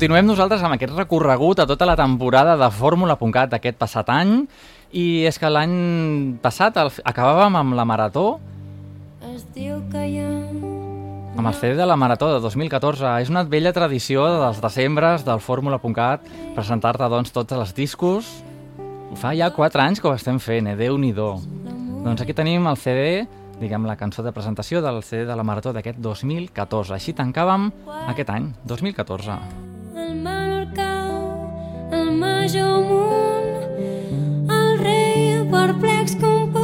Continuem 0.03 0.27
nosaltres 0.27 0.65
amb 0.67 0.75
aquest 0.75 0.97
recorregut 0.99 1.61
a 1.63 1.65
tota 1.71 1.87
la 1.87 1.95
temporada 1.95 2.57
de 2.59 2.67
Fórmula.cat 2.75 3.53
d'aquest 3.53 3.77
passat 3.79 4.09
any 4.11 4.33
i 4.99 5.23
és 5.31 5.39
que 5.39 5.47
l'any 5.47 5.77
passat 6.43 6.81
el, 6.83 6.91
acabàvem 7.07 7.55
amb 7.61 7.77
la 7.79 7.85
marató 7.87 8.25
es 9.31 9.45
diu 9.55 9.79
que 9.95 10.03
hi 10.03 10.19
ha... 10.19 10.33
amb 11.39 11.47
el 11.47 11.55
CD 11.55 11.79
de 11.79 11.87
la 11.87 11.95
Marató 11.95 12.33
de 12.35 12.43
2014. 12.43 13.15
És 13.23 13.31
una 13.31 13.47
vella 13.47 13.71
tradició 13.71 14.27
dels 14.43 14.59
desembres 14.67 15.23
del 15.23 15.39
Fórmula.cat 15.39 16.27
presentar-te 16.59 17.07
doncs, 17.07 17.31
tots 17.31 17.55
els 17.55 17.71
discos. 17.79 18.35
Fa 19.23 19.37
ja 19.39 19.55
4 19.55 19.87
anys 19.87 20.03
que 20.03 20.11
ho 20.11 20.19
estem 20.19 20.43
fent, 20.43 20.67
eh? 20.67 20.79
Déu-n'hi-do. 20.83 21.33
Doncs 22.03 22.27
aquí 22.27 22.35
tenim 22.35 22.67
el 22.67 22.75
CD, 22.75 23.29
diguem 23.63 23.87
la 23.87 23.95
cançó 23.95 24.27
de 24.27 24.35
presentació 24.35 24.83
del 24.83 25.05
CD 25.07 25.29
de 25.31 25.39
la 25.39 25.47
Marató 25.47 25.71
d'aquest 25.71 26.03
2014. 26.03 26.99
Així 26.99 27.15
tancàvem 27.15 27.71
aquest 28.11 28.35
any, 28.35 28.57
2014 28.67 29.71
major 32.23 32.75
munt, 32.89 33.51
el 34.59 34.79
rei 34.87 35.43
perplex 35.51 36.15
com 36.23 36.62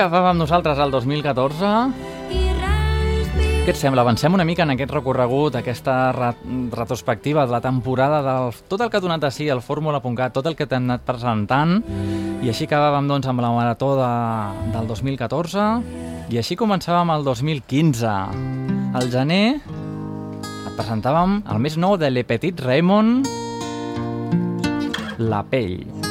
jo 0.00 0.06
Així 0.06 0.08
acabàvem 0.08 0.38
nosaltres 0.40 0.78
el 0.80 0.92
2014. 0.94 1.70
i 2.32 2.38
res 2.56 3.26
Què 3.66 3.72
et 3.74 3.76
sembla? 3.76 4.00
Avancem 4.00 4.32
una 4.32 4.46
mica 4.48 4.62
en 4.64 4.72
aquest 4.72 4.94
recorregut, 4.94 5.58
aquesta 5.58 6.12
re 6.16 6.30
retrospectiva 6.72 7.44
de 7.44 7.52
la 7.52 7.60
temporada 7.60 8.22
del 8.24 8.54
tot 8.66 8.80
el 8.80 8.88
que 8.88 8.96
ha 8.96 9.04
donat 9.04 9.20
de 9.20 9.30
si 9.30 9.50
el 9.52 9.60
Fórmula.cat, 9.60 10.32
tot 10.32 10.46
el 10.46 10.56
que 10.56 10.64
t'hem 10.64 10.88
anat 10.88 11.04
presentant, 11.04 11.82
i 12.40 12.48
així 12.48 12.64
acabàvem 12.64 13.12
doncs, 13.12 13.28
amb 13.28 13.44
la 13.44 13.52
marató 13.52 13.92
de, 14.00 14.08
del 14.72 14.88
2014, 14.88 15.68
i 16.32 16.40
així 16.40 16.56
començàvem 16.56 17.12
el 17.18 17.26
2015. 17.28 18.16
Al 18.96 19.12
gener 19.12 19.60
et 19.60 20.74
presentàvem 20.78 21.42
el 21.44 21.60
més 21.60 21.76
nou 21.76 21.98
de 22.00 22.08
Le 22.08 22.24
Petit 22.24 22.56
Raymond, 22.64 23.28
La 25.20 25.44
pell. 25.44 26.09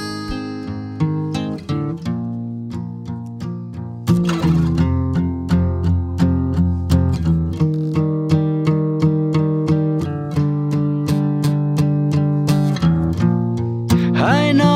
Ai, 14.22 14.52
noi, 14.52 14.69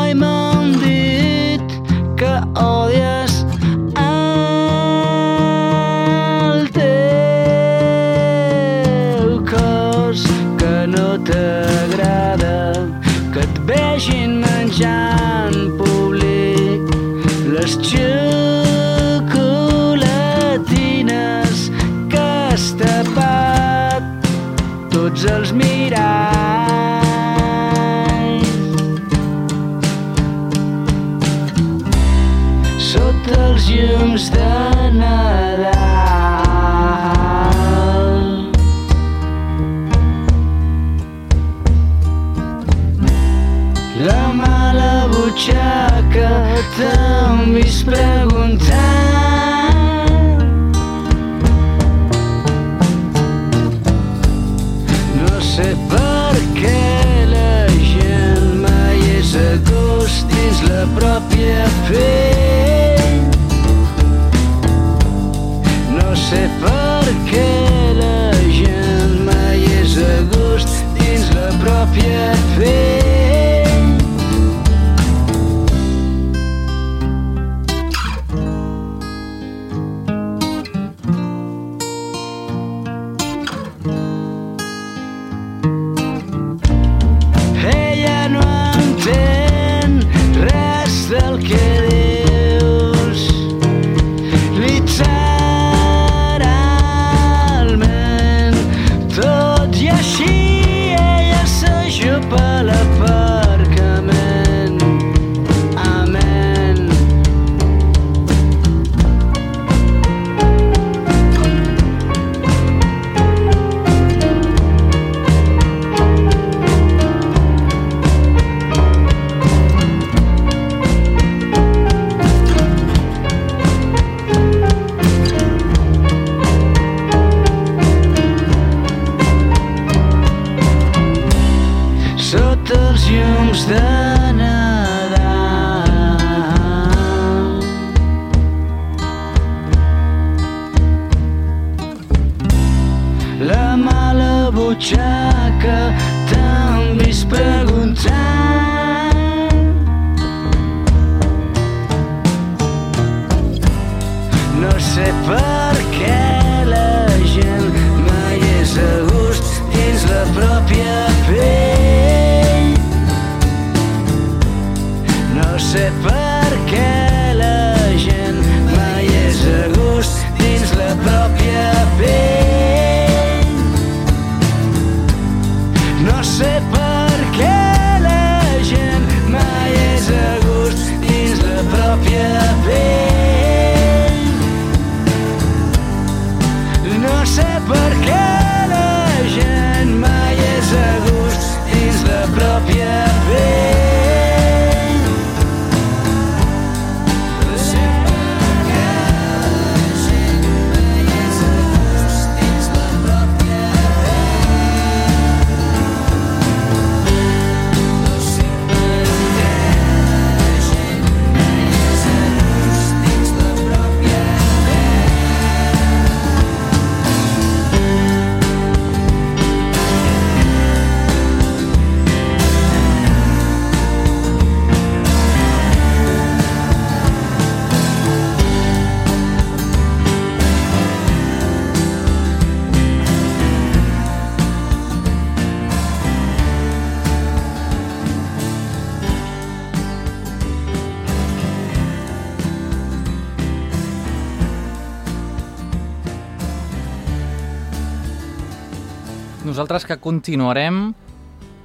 Nosaltres 249.64 249.86
que 249.88 249.96
continuarem 249.96 250.90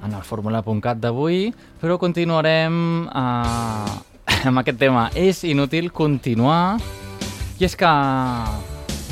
en 0.07 0.13
el 0.15 0.21
fórmula.cat 0.23 1.01
d'avui, 1.03 1.49
però 1.81 1.97
continuarem 1.99 2.75
eh, 3.11 4.45
amb 4.47 4.61
aquest 4.61 4.77
tema. 4.79 5.01
És 5.19 5.41
inútil 5.43 5.89
continuar, 5.91 6.79
i 7.59 7.65
és 7.67 7.75
que 7.75 7.89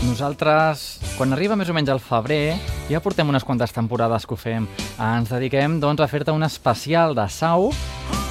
nosaltres, 0.08 0.86
quan 1.18 1.36
arriba 1.36 1.58
més 1.60 1.68
o 1.68 1.76
menys 1.76 1.92
al 1.92 2.00
febrer, 2.00 2.56
ja 2.88 3.02
portem 3.04 3.28
unes 3.28 3.44
quantes 3.44 3.76
temporades 3.76 4.24
que 4.24 4.38
ho 4.38 4.40
fem. 4.40 4.70
Ens 4.96 5.34
dediquem 5.36 5.82
doncs, 5.84 6.00
a 6.00 6.08
fer-te 6.08 6.32
un 6.32 6.48
especial 6.48 7.12
de 7.12 7.28
Sau. 7.28 7.74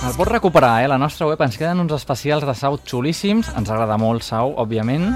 El 0.08 0.16
pots 0.16 0.32
recuperar, 0.32 0.78
eh? 0.86 0.88
La 0.88 0.96
nostra 0.96 1.28
web 1.28 1.44
ens 1.44 1.60
queden 1.60 1.84
uns 1.84 1.92
especials 1.98 2.48
de 2.48 2.56
Sau 2.56 2.80
xulíssims. 2.80 3.52
Ens 3.60 3.68
agrada 3.68 4.00
molt 4.00 4.24
Sau, 4.24 4.56
òbviament. 4.56 5.12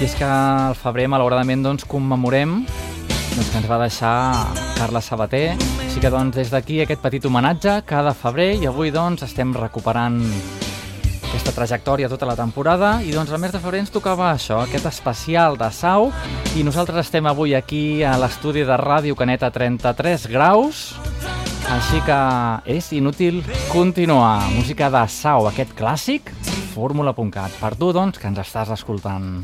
I 0.00 0.10
és 0.10 0.18
que 0.18 0.26
al 0.26 0.74
febrer, 0.74 1.06
malauradament, 1.14 1.62
doncs, 1.62 1.86
commemorem 1.86 2.64
doncs, 3.36 3.50
que 3.52 3.58
ens 3.60 3.68
va 3.68 3.76
deixar 3.82 4.12
Carles 4.78 5.04
Sabater. 5.10 5.56
Així 5.84 6.00
que 6.00 6.10
doncs, 6.12 6.36
des 6.38 6.48
d'aquí 6.52 6.80
aquest 6.80 7.02
petit 7.04 7.24
homenatge 7.28 7.82
cada 7.88 8.14
febrer 8.16 8.54
i 8.62 8.68
avui 8.70 8.92
doncs, 8.94 9.26
estem 9.26 9.52
recuperant 9.56 10.22
aquesta 11.26 11.52
trajectòria 11.52 12.08
tota 12.08 12.28
la 12.28 12.36
temporada 12.38 12.94
i 13.04 13.12
doncs 13.12 13.34
al 13.34 13.42
mes 13.42 13.52
de 13.52 13.60
febrer 13.60 13.82
ens 13.82 13.92
tocava 13.92 14.30
això, 14.30 14.62
aquest 14.62 14.86
especial 14.88 15.58
de 15.60 15.68
Sau 15.74 16.08
i 16.56 16.64
nosaltres 16.64 17.08
estem 17.08 17.28
avui 17.28 17.52
aquí 17.58 18.00
a 18.06 18.14
l'estudi 18.16 18.64
de 18.64 18.78
Ràdio 18.80 19.18
Caneta 19.18 19.50
33 19.52 20.30
graus 20.32 20.86
així 21.74 22.00
que 22.06 22.20
és 22.78 22.88
inútil 22.94 23.42
continuar. 23.72 24.48
Música 24.54 24.88
de 24.88 25.02
Sau, 25.10 25.50
aquest 25.50 25.74
clàssic, 25.76 26.30
fórmula.cat. 26.72 27.58
Per 27.58 27.74
tu, 27.74 27.90
doncs, 27.92 28.22
que 28.22 28.30
ens 28.30 28.40
estàs 28.46 28.70
escoltant. 28.78 29.42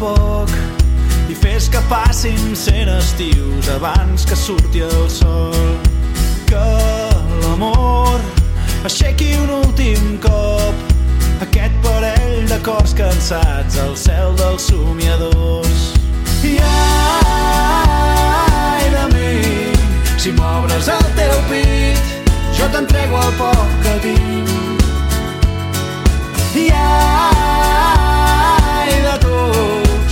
Poc 0.00 0.50
i 1.30 1.34
fes 1.34 1.68
que 1.72 1.80
passin 1.90 2.54
cent 2.56 2.88
estius 2.96 3.68
abans 3.74 4.24
que 4.28 4.36
surti 4.36 4.80
el 4.86 5.10
sol. 5.10 5.78
Que 6.46 6.66
l'amor 7.42 8.20
aixequi 8.86 9.34
un 9.42 9.50
últim 9.62 10.18
cop 10.22 10.74
aquest 11.46 11.74
parell 11.84 12.46
de 12.50 12.58
cors 12.66 12.92
cansats 12.98 13.78
al 13.82 13.96
cel 13.96 14.36
dels 14.40 14.62
somiadors. 14.70 15.80
I 16.46 16.54
ai 16.68 17.90
de 18.94 19.04
mi, 19.14 19.34
si 20.20 20.30
m'obres 20.36 20.86
el 20.92 21.06
teu 21.18 21.36
pit, 21.50 22.04
jo 22.60 22.66
t'entrego 22.72 23.16
el 23.24 23.32
poc 23.42 23.68
que 23.82 23.94
tinc. 24.06 24.48
I 26.56 26.70
ai 26.72 27.55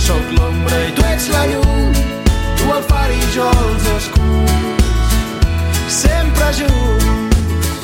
sóc 0.05 0.25
l'ombra 0.37 0.77
i 0.85 0.91
tu 0.93 1.01
ets 1.09 1.29
la 1.33 1.45
llum, 1.49 1.93
tu 2.59 2.65
el 2.75 2.83
far 2.85 3.09
i 3.09 3.21
jo 3.33 3.47
els 3.49 3.85
escuts, 3.95 5.15
sempre 5.89 6.49
junts, 6.59 7.79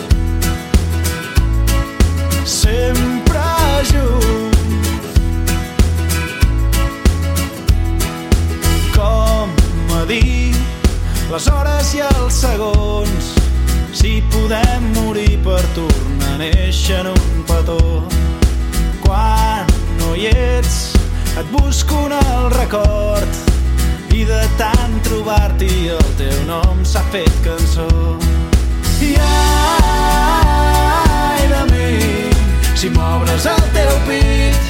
sempre 2.46 3.46
junts. 3.90 5.18
Com 8.94 9.50
a 9.98 10.06
les 10.12 11.50
hores 11.56 11.96
i 11.98 12.06
els 12.12 12.40
segons, 12.46 13.34
si 13.98 14.20
podem 14.30 14.92
morir 15.00 15.40
per 15.42 15.64
tornar 15.74 16.36
a 16.36 16.42
néixer 16.46 17.02
en 17.02 17.14
un 17.16 17.44
petó. 17.50 17.82
Quan 19.02 19.66
no 19.98 20.14
hi 20.14 20.30
ets, 20.30 20.91
et 21.40 21.52
busco 21.52 21.96
en 22.06 22.12
el 22.12 22.52
record 22.52 23.30
i 24.14 24.26
de 24.28 24.42
tant 24.60 24.96
trobar-t'hi 25.06 25.88
el 25.96 26.08
teu 26.20 26.38
nom 26.48 26.84
s'ha 26.84 27.04
fet 27.14 27.32
cançó. 27.46 27.88
I 29.02 29.16
ai 29.18 29.28
de 31.54 31.62
mi, 31.72 31.92
si 32.76 32.90
m'obres 32.90 33.46
el 33.54 33.64
teu 33.78 33.94
pit, 34.10 34.62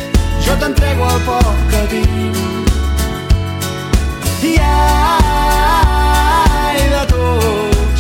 jo 0.45 0.53
t'entrego 0.62 1.03
el 1.16 1.22
poc 1.30 1.57
que 1.72 1.82
tinc. 1.95 2.36
I 4.51 4.53
ai 4.62 4.82
de 6.93 7.03
tu, 7.14 7.26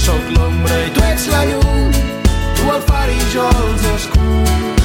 sóc 0.05 0.23
l'ombra 0.37 0.75
i 0.85 0.89
tu 0.93 1.01
ets 1.09 1.25
la 1.33 1.41
llum, 1.49 1.91
tu 2.55 2.63
el 2.75 2.81
far 2.91 3.09
i 3.09 3.19
jo 3.33 3.45
els 3.65 3.83
escuts. 3.95 4.80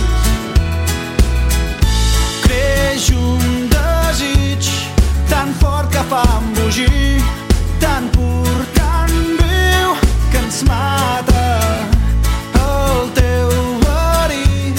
Tan 5.28 5.52
fort 5.54 5.90
que 5.90 6.02
fa 6.10 6.22
embogir, 6.38 7.22
tan 7.80 8.08
pur, 8.14 8.56
tan 8.74 9.10
viu, 9.40 9.94
que 10.30 10.38
ens 10.38 10.62
mata 10.62 11.46
el 12.54 13.10
teu 13.18 13.50
verí. 13.84 14.74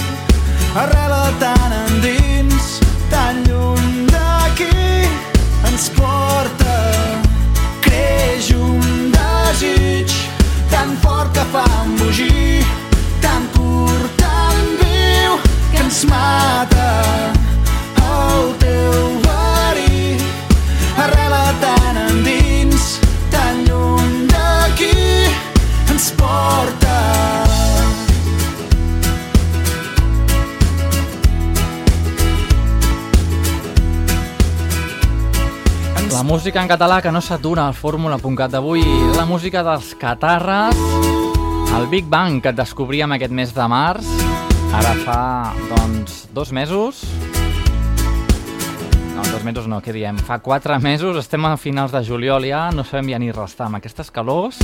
Arrela 0.76 1.32
tan 1.40 1.72
endins, 1.84 2.80
tan 3.10 3.44
lluny 3.48 4.08
d'aquí, 4.14 5.08
ens 5.70 5.90
porta. 5.98 6.80
Creix 7.82 8.52
un 8.56 9.12
desig 9.16 10.12
tan 10.72 10.96
fort 11.04 11.34
que 11.34 11.46
fa 11.54 11.66
embogir, 11.86 12.66
tan 13.22 13.48
pur, 13.56 13.98
tan 14.18 14.62
viu, 14.84 15.40
que 15.72 15.84
ens 15.86 16.04
mata 16.06 16.47
música 36.38 36.62
en 36.62 36.70
català 36.70 37.00
que 37.02 37.10
no 37.10 37.18
s'atura 37.18 37.64
al 37.66 37.74
fórmula.cat 37.74 38.52
d'avui, 38.54 38.84
la 39.18 39.24
música 39.26 39.64
dels 39.66 39.96
catarres, 39.98 40.78
el 41.74 41.88
Big 41.90 42.06
Bang 42.06 42.44
que 42.44 42.52
et 42.54 42.58
descobríem 42.60 43.16
aquest 43.16 43.34
mes 43.34 43.56
de 43.56 43.66
març, 43.66 44.06
ara 44.78 44.92
fa, 45.02 45.22
doncs, 45.72 46.28
dos 46.38 46.52
mesos... 46.54 47.00
No, 49.16 49.26
dos 49.32 49.42
mesos 49.42 49.66
no, 49.66 49.80
què 49.82 49.96
diem? 49.96 50.20
Fa 50.28 50.38
quatre 50.46 50.78
mesos, 50.78 51.18
estem 51.18 51.48
a 51.50 51.56
finals 51.58 51.96
de 51.96 52.04
juliol 52.06 52.46
ja, 52.46 52.68
no 52.70 52.86
sabem 52.86 53.10
ja 53.16 53.22
ni 53.24 53.34
restar 53.34 53.72
amb 53.72 53.80
aquestes 53.80 54.14
calors. 54.14 54.62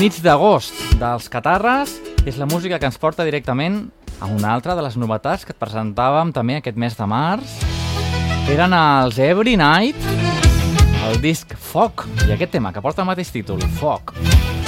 Nits 0.00 0.22
d'agost 0.24 0.96
dels 0.96 1.28
catarres 1.28 1.98
és 2.24 2.40
la 2.40 2.48
música 2.48 2.80
que 2.80 2.88
ens 2.88 2.96
porta 2.96 3.28
directament 3.28 3.82
a 4.16 4.32
una 4.32 4.56
altra 4.56 4.72
de 4.72 4.88
les 4.88 4.96
novetats 4.96 5.44
que 5.44 5.52
et 5.52 5.60
presentàvem 5.60 6.32
també 6.32 6.56
aquest 6.56 6.80
mes 6.80 6.96
de 6.96 7.10
març, 7.10 7.60
eren 8.50 8.72
els 8.74 9.18
Every 9.22 9.56
Night, 9.56 9.96
el 11.06 11.20
disc 11.22 11.54
Foc, 11.58 12.06
i 12.26 12.32
aquest 12.34 12.52
tema 12.56 12.72
que 12.72 12.82
porta 12.82 13.02
el 13.04 13.10
mateix 13.10 13.30
títol, 13.34 13.62
Foc. 13.78 14.14
Des 14.16 14.61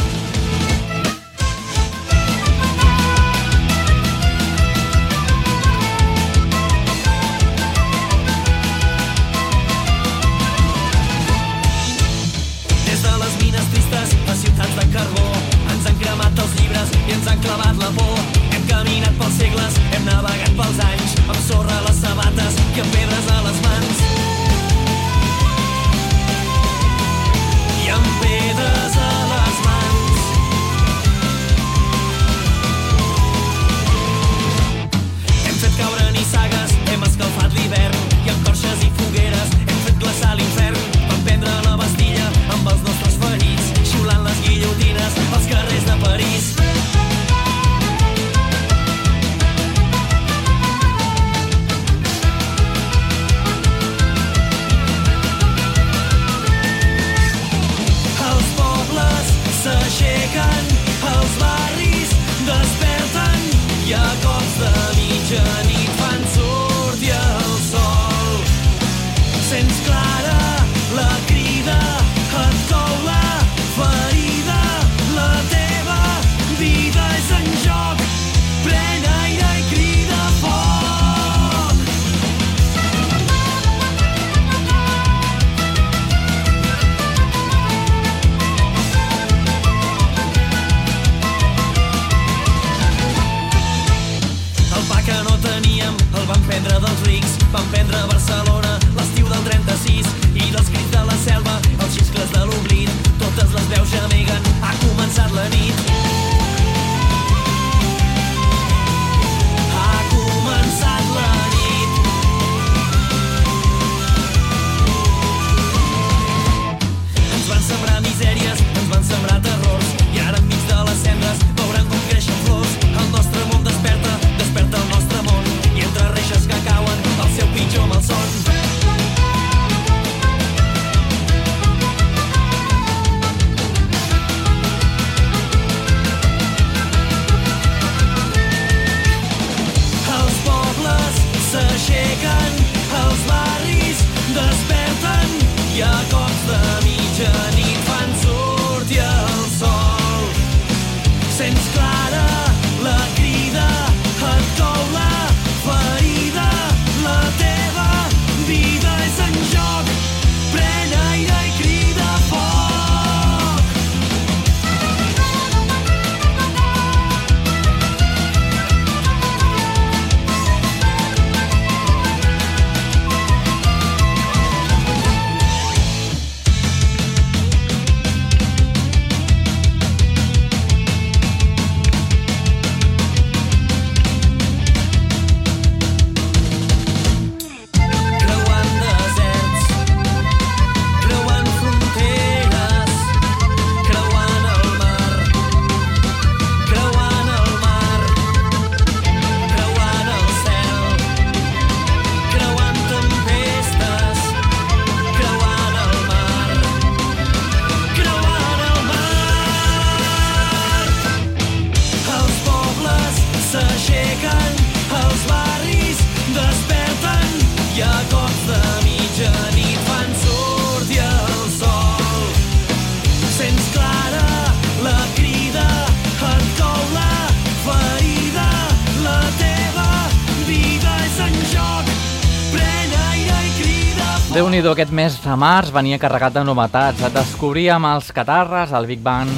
déu 234.34 234.48
nhi 234.50 234.58
aquest 234.66 234.90
mes 234.90 235.14
de 235.22 235.34
març 235.38 235.68
venia 235.70 235.94
carregat 236.02 236.32
de 236.34 236.42
novetats. 236.42 236.98
Descobríem 237.14 237.84
els 237.86 238.08
catarres, 238.10 238.72
el 238.74 238.86
Big 238.90 238.98
Bang, 238.98 239.30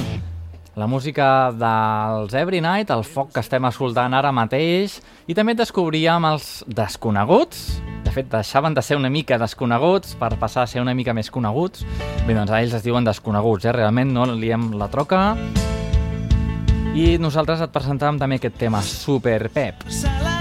la 0.73 0.87
música 0.89 1.51
dels 1.53 2.33
Every 2.33 2.63
Night, 2.65 2.89
el 2.89 3.05
foc 3.05 3.35
que 3.35 3.43
estem 3.45 3.67
escoltant 3.69 4.15
ara 4.17 4.33
mateix, 4.33 4.95
i 5.29 5.37
també 5.37 5.53
descobríem 5.53 6.25
els 6.31 6.65
desconeguts. 6.65 7.83
De 8.07 8.15
fet, 8.15 8.31
deixaven 8.33 8.73
de 8.73 8.81
ser 8.81 8.97
una 8.97 9.11
mica 9.13 9.37
desconeguts 9.37 10.15
per 10.17 10.33
passar 10.41 10.65
a 10.65 10.71
ser 10.71 10.81
una 10.81 10.95
mica 10.97 11.13
més 11.13 11.29
coneguts. 11.29 11.85
Bé, 12.25 12.33
doncs 12.33 12.55
a 12.55 12.63
ells 12.63 12.79
es 12.79 12.87
diuen 12.87 13.05
desconeguts, 13.05 13.69
eh? 13.69 13.77
realment 13.77 14.15
no 14.17 14.25
liem 14.33 14.71
la 14.81 14.89
troca. 14.89 15.27
I 16.97 17.19
nosaltres 17.21 17.61
et 17.61 17.75
presentàvem 17.75 18.17
també 18.23 18.41
aquest 18.41 18.57
tema, 18.65 18.81
Super 18.81 19.43
Pep. 19.53 19.85
Se 19.93 20.36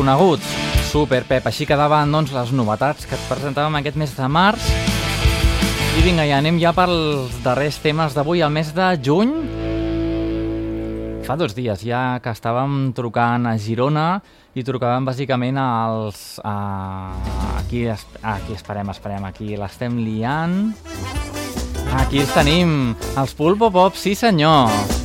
Els 0.00 0.06
desconeguts. 0.06 0.46
Super, 0.88 1.24
Pep. 1.28 1.44
Així 1.44 1.66
quedaven 1.68 2.10
doncs, 2.10 2.32
les 2.32 2.52
novetats 2.56 3.04
que 3.04 3.14
et 3.14 3.24
presentàvem 3.28 3.74
aquest 3.76 3.98
mes 4.00 4.12
de 4.16 4.28
març. 4.32 4.64
I 5.98 6.00
vinga, 6.02 6.24
ja 6.24 6.38
anem 6.40 6.56
ja 6.58 6.72
pels 6.72 7.34
darrers 7.44 7.76
temes 7.82 8.14
d'avui, 8.16 8.40
el 8.40 8.50
mes 8.50 8.72
de 8.72 8.86
juny. 9.04 9.34
Fa 11.26 11.36
dos 11.36 11.52
dies 11.54 11.84
ja 11.84 12.18
que 12.24 12.32
estàvem 12.32 12.94
trucant 12.96 13.44
a 13.46 13.58
Girona 13.60 14.22
i 14.56 14.64
trucàvem 14.64 15.04
bàsicament 15.04 15.60
als... 15.60 16.40
A... 16.44 17.12
Aquí, 17.60 17.84
aquí 17.86 18.56
esperem, 18.56 18.88
esperem, 18.90 19.28
aquí 19.28 19.52
l'estem 19.52 20.00
liant. 20.00 20.72
Aquí 22.00 22.24
els 22.24 22.32
tenim, 22.32 22.96
els 23.20 23.36
Pulpo 23.36 23.68
Pop, 23.70 24.00
sí 24.00 24.16
senyor. 24.16 24.99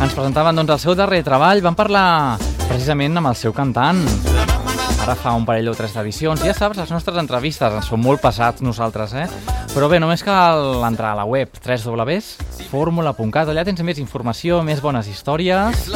Ens 0.00 0.14
presentaven 0.16 0.56
doncs, 0.56 0.72
el 0.72 0.80
seu 0.80 0.94
darrer 0.96 1.20
treball, 1.20 1.60
van 1.60 1.76
parlar 1.76 2.38
precisament 2.64 3.20
amb 3.20 3.28
el 3.28 3.36
seu 3.36 3.52
cantant. 3.52 4.00
Ara 5.00 5.12
fa 5.16 5.34
un 5.36 5.44
parell 5.48 5.68
o 5.68 5.74
tres 5.76 5.92
d'edicions. 5.96 6.40
Ja 6.44 6.54
saps, 6.56 6.78
les 6.80 6.92
nostres 6.92 7.18
entrevistes 7.20 7.76
en 7.76 7.84
són 7.84 8.00
molt 8.04 8.22
passats 8.24 8.64
nosaltres, 8.64 9.12
eh? 9.12 9.26
Però 9.74 9.90
bé, 9.92 10.00
només 10.00 10.24
cal 10.24 10.80
entrar 10.88 11.12
a 11.12 11.20
la 11.20 11.26
web 11.28 11.52
www.formula.cat. 11.60 13.52
Allà 13.52 13.64
tens 13.68 13.84
més 13.84 14.00
informació, 14.00 14.62
més 14.64 14.80
bones 14.80 15.08
històries. 15.08 15.90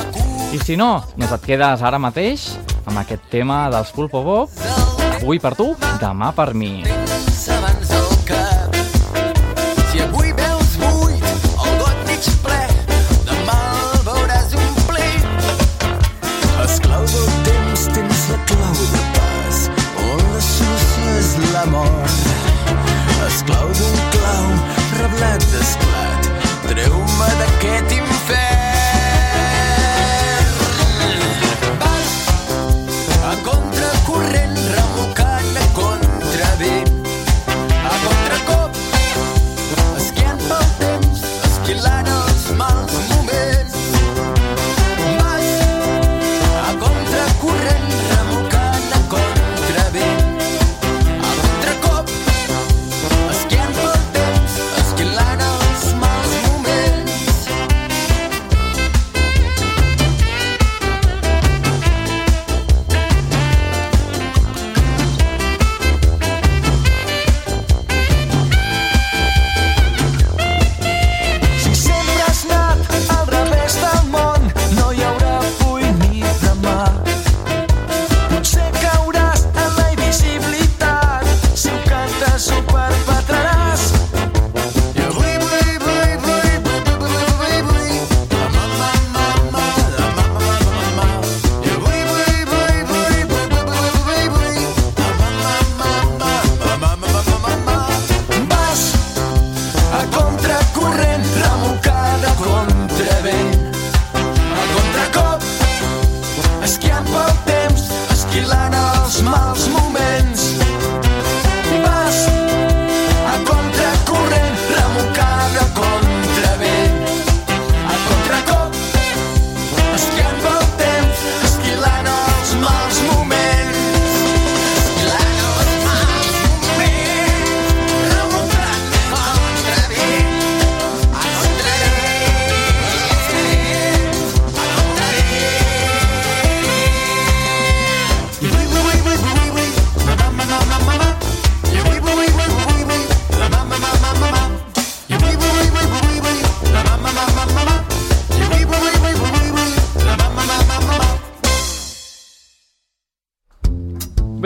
I 0.53 0.61
si 0.61 0.77
no, 0.77 0.99
doncs 1.17 1.39
et 1.39 1.49
quedes 1.49 1.85
ara 1.85 2.01
mateix 2.01 2.51
amb 2.85 3.01
aquest 3.01 3.25
tema 3.33 3.65
dels 3.73 3.93
Pulpo 3.97 4.23
Bob. 4.27 4.61
Avui 5.17 5.41
per 5.41 5.57
tu, 5.57 5.73
demà 6.03 6.35
per 6.37 6.53
mi. 6.53 7.04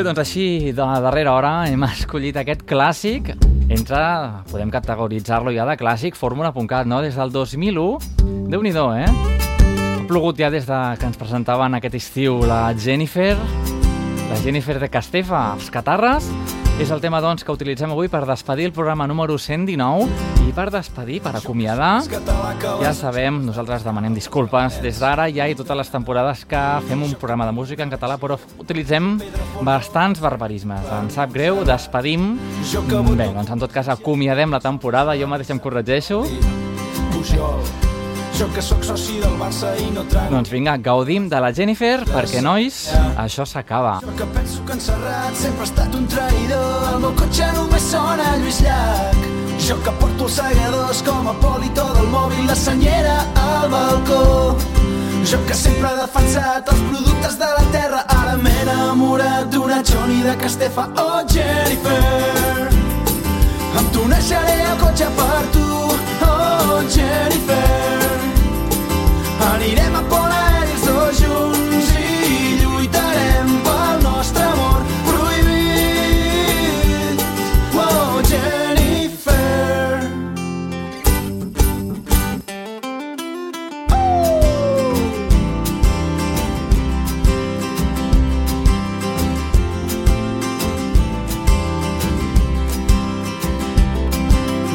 Doncs 0.08 0.22
així, 0.22 0.72
de 0.72 0.84
darrera 1.04 1.34
hora, 1.36 1.52
hem 1.68 1.82
escollit 1.90 2.38
aquest 2.40 2.62
clàssic 2.68 3.34
entre, 3.68 4.00
podem 4.48 4.70
categoritzar-lo 4.72 5.52
ja 5.52 5.66
de 5.68 5.76
clàssic, 5.76 6.16
fórmula.cat, 6.16 6.88
no? 6.88 7.02
Des 7.04 7.18
del 7.18 7.32
2001, 7.34 7.84
déu 8.48 8.64
nhi 8.64 8.72
eh? 8.72 9.08
Ha 9.08 10.06
plogut 10.08 10.40
ja 10.40 10.48
des 10.48 10.64
de 10.64 10.80
que 10.96 11.10
ens 11.10 11.20
presentaven 11.20 11.76
aquest 11.76 11.98
estiu 12.00 12.40
la 12.40 12.72
Jennifer, 12.72 13.36
la 14.30 14.40
Jennifer 14.40 14.78
de 14.80 14.88
Castefa, 14.88 15.52
els 15.58 15.68
Catarres. 15.68 16.32
És 16.78 16.92
el 16.94 17.00
tema, 17.02 17.18
doncs, 17.18 17.42
que 17.42 17.50
utilitzem 17.50 17.90
avui 17.90 18.06
per 18.06 18.20
despedir 18.22 18.68
el 18.68 18.72
programa 18.72 19.08
número 19.10 19.34
119 19.34 20.06
i 20.46 20.52
per 20.54 20.68
despedir, 20.70 21.16
per 21.24 21.32
acomiadar, 21.34 22.04
ja 22.78 22.92
sabem, 22.94 23.40
nosaltres 23.48 23.82
demanem 23.82 24.14
disculpes 24.14 24.78
des 24.84 25.00
d'ara 25.02 25.26
ja 25.34 25.48
i 25.50 25.56
totes 25.58 25.76
les 25.80 25.90
temporades 25.90 26.44
que 26.46 26.62
fem 26.86 27.02
un 27.02 27.16
programa 27.18 27.50
de 27.50 27.56
música 27.56 27.82
en 27.82 27.90
català, 27.90 28.14
però 28.22 28.38
utilitzem 28.62 29.16
bastants 29.66 30.22
barbarismes. 30.22 30.86
Ens 31.00 31.18
sap 31.18 31.34
greu, 31.34 31.64
despedim. 31.66 32.36
Bé, 33.18 33.26
doncs 33.34 33.50
en 33.50 33.66
tot 33.66 33.74
cas 33.74 33.90
acomiadem 33.90 34.54
la 34.54 34.62
temporada, 34.62 35.18
jo 35.18 35.26
mateix 35.26 35.50
em 35.50 35.58
corregeixo. 35.58 36.22
Jo 38.38 38.46
que 38.54 38.62
sóc 38.62 38.84
soci 38.86 39.16
del 39.18 39.34
Barça 39.34 39.72
i 39.82 39.88
no 39.90 40.04
trago. 40.06 40.30
Doncs 40.30 40.50
vinga, 40.52 40.76
gaudim 40.78 41.24
de 41.28 41.40
la 41.42 41.48
Jennifer, 41.50 42.04
perquè, 42.06 42.38
nois, 42.44 42.76
això 43.18 43.42
s'acaba. 43.42 43.96
Jo 44.04 44.14
que 44.14 44.28
penso 44.36 44.62
que 44.64 44.76
en 44.76 44.80
Serrat 44.84 45.34
sempre 45.34 45.64
ha 45.64 45.66
estat 45.66 45.96
un 45.98 46.06
traïdor. 46.06 46.84
El 46.92 47.00
meu 47.02 47.16
cotxe 47.18 47.48
només 47.56 47.88
sona 47.90 48.36
Lluís 48.38 48.60
Llach. 48.62 49.26
Jo 49.66 49.74
que 49.82 49.96
porto 49.98 50.28
els 50.28 50.38
segadors 50.38 51.02
com 51.02 51.26
a 51.26 51.34
polito 51.42 51.82
del 51.96 52.06
mòbil, 52.14 52.46
la 52.46 52.54
senyera 52.54 53.16
al 53.42 53.66
balcó. 53.74 54.22
Jo 55.26 55.42
que 55.48 55.58
sempre 55.58 55.90
he 55.90 55.98
defensat 55.98 56.70
els 56.72 56.84
productes 56.92 57.38
de 57.42 57.50
la 57.58 57.66
terra, 57.74 58.04
ara 58.20 58.36
m'he 58.38 58.54
enamorat 58.62 59.50
d'una 59.50 59.82
Johnny 59.82 60.22
de 60.22 60.36
Castefa. 60.38 60.86
Oh, 60.94 61.24
Jennifer, 61.26 62.70
em 63.82 63.90
tunejaré 63.98 64.60
el 64.70 64.78
cotxe 64.86 65.10
per 65.18 65.42
tu. 65.58 65.66
Oh, 66.30 66.78
Jennifer, 66.86 67.97
anirem 69.46 69.94
a 69.94 70.02
Polaris 70.10 70.82
els 70.86 70.86
dos 70.86 71.20
junts 71.22 71.90
i 71.94 71.96
lluitarem 72.62 73.48
pel 73.66 74.02
nostre 74.02 74.42
amor 74.42 74.80
prohibit. 75.06 77.18
Oh, 77.74 78.22
Jennifer. 78.30 79.36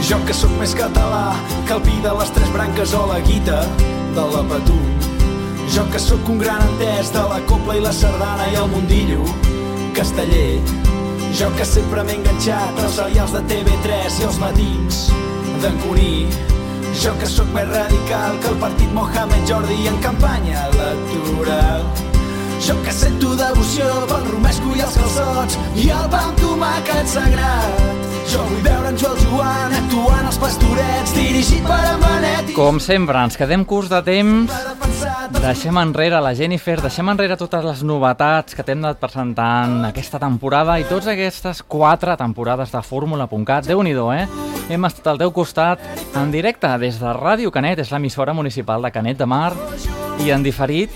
Jo 0.03 0.19
que 0.27 0.33
sóc 0.35 0.51
més 0.59 0.73
català 0.77 1.33
que 1.67 1.73
el 1.79 1.83
vi 1.87 1.97
de 2.03 2.11
les 2.19 2.29
tres 2.35 2.49
branques 2.55 2.93
o 2.93 3.05
la 3.07 3.19
guita 3.23 3.59
de 4.13 4.21
la 4.21 4.43
Patum. 4.49 4.83
Jo 5.73 5.83
que 5.91 5.99
sóc 5.99 6.29
un 6.29 6.37
gran 6.37 6.61
entès 6.67 7.11
de 7.13 7.23
la 7.31 7.39
copla 7.49 7.77
i 7.77 7.81
la 7.81 7.91
sardana 7.91 8.45
i 8.51 8.55
el 8.61 8.69
mundillo 8.69 9.25
casteller. 9.95 10.61
Jo 11.33 11.49
que 11.57 11.65
sempre 11.65 12.03
m'he 12.03 12.19
enganxat 12.19 12.77
als 12.83 12.97
serials 12.99 13.33
de 13.33 13.41
TV3 13.49 14.21
i 14.21 14.29
els 14.29 14.39
matins 14.43 15.03
d'en 15.63 15.77
Cuní. 15.85 16.27
Jo 17.01 17.17
que 17.19 17.29
sóc 17.29 17.49
més 17.57 17.69
radical 17.73 18.37
que 18.39 18.53
el 18.53 18.59
partit 18.61 18.93
Mohamed 18.93 19.49
Jordi 19.49 19.87
en 19.89 20.01
campanya 20.05 20.67
electoral. 20.69 22.12
Jo 22.63 22.75
que 22.79 22.93
sento 22.95 23.33
devoció 23.35 23.87
pel 24.07 24.23
romesco 24.29 24.71
i 24.77 24.83
els 24.85 24.95
calçots 24.95 25.57
i 25.83 25.89
el 25.91 26.05
pa 26.13 26.21
amb 26.29 26.37
tomàquet 26.39 27.09
sagrat. 27.11 27.81
Jo 28.31 28.45
vull 28.47 28.61
veure 28.63 28.93
en 28.93 28.99
Joel 29.01 29.19
Joan 29.25 29.75
actuant 29.81 30.29
als 30.29 30.39
pastorets 30.39 31.11
dirigit 31.17 31.65
per 31.67 31.81
en 31.89 31.99
Benet 32.05 32.53
i 32.53 32.55
Com 32.55 32.79
sempre, 32.79 33.19
ens 33.19 33.35
quedem 33.39 33.65
curts 33.67 33.91
de 33.91 33.99
temps, 34.07 34.55
deixem 35.31 35.77
enrere 35.77 36.19
la 36.21 36.33
Jennifer, 36.35 36.79
deixem 36.81 37.07
enrere 37.09 37.37
totes 37.39 37.63
les 37.63 37.83
novetats 37.87 38.55
que 38.55 38.63
t'hem 38.65 38.81
anat 38.81 38.99
presentant 38.99 39.85
aquesta 39.87 40.19
temporada 40.19 40.75
i 40.81 40.87
totes 40.89 41.07
aquestes 41.13 41.61
quatre 41.63 42.15
temporades 42.19 42.71
de 42.73 42.81
Fórmula.cat. 42.81 43.65
déu 43.67 43.81
nhi 43.83 43.93
eh? 43.93 44.27
Hem 44.69 44.85
estat 44.85 45.07
al 45.07 45.17
teu 45.17 45.31
costat 45.31 45.79
en 46.15 46.31
directe 46.31 46.67
des 46.79 46.99
de 46.99 47.13
Ràdio 47.13 47.51
Canet, 47.51 47.79
és 47.79 47.91
l'emissora 47.91 48.33
municipal 48.33 48.81
de 48.81 48.91
Canet 48.91 49.17
de 49.17 49.25
Mar, 49.25 49.53
i 50.19 50.31
en 50.31 50.43
diferit 50.43 50.89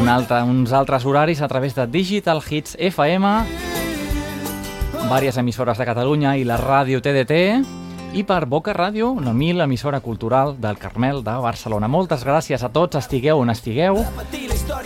un 0.00 0.08
altre, 0.08 0.42
uns 0.42 0.72
altres 0.72 1.04
horaris 1.04 1.42
a 1.42 1.48
través 1.48 1.74
de 1.74 1.86
Digital 1.86 2.42
Hits 2.48 2.76
FM, 2.78 3.44
diverses 5.04 5.36
emissores 5.38 5.78
de 5.78 5.84
Catalunya 5.84 6.36
i 6.36 6.44
la 6.44 6.56
ràdio 6.56 7.00
TDT, 7.00 7.83
i 8.14 8.22
per 8.22 8.44
Boca 8.46 8.72
Ràdio, 8.74 9.08
una 9.10 9.32
mil 9.34 9.60
emissora 9.60 9.98
cultural 10.00 10.54
del 10.62 10.78
Carmel 10.78 11.24
de 11.26 11.34
Barcelona. 11.42 11.88
Moltes 11.90 12.22
gràcies 12.22 12.62
a 12.62 12.70
tots, 12.70 12.94
estigueu 13.00 13.40
on 13.42 13.50
estigueu. 13.50 13.98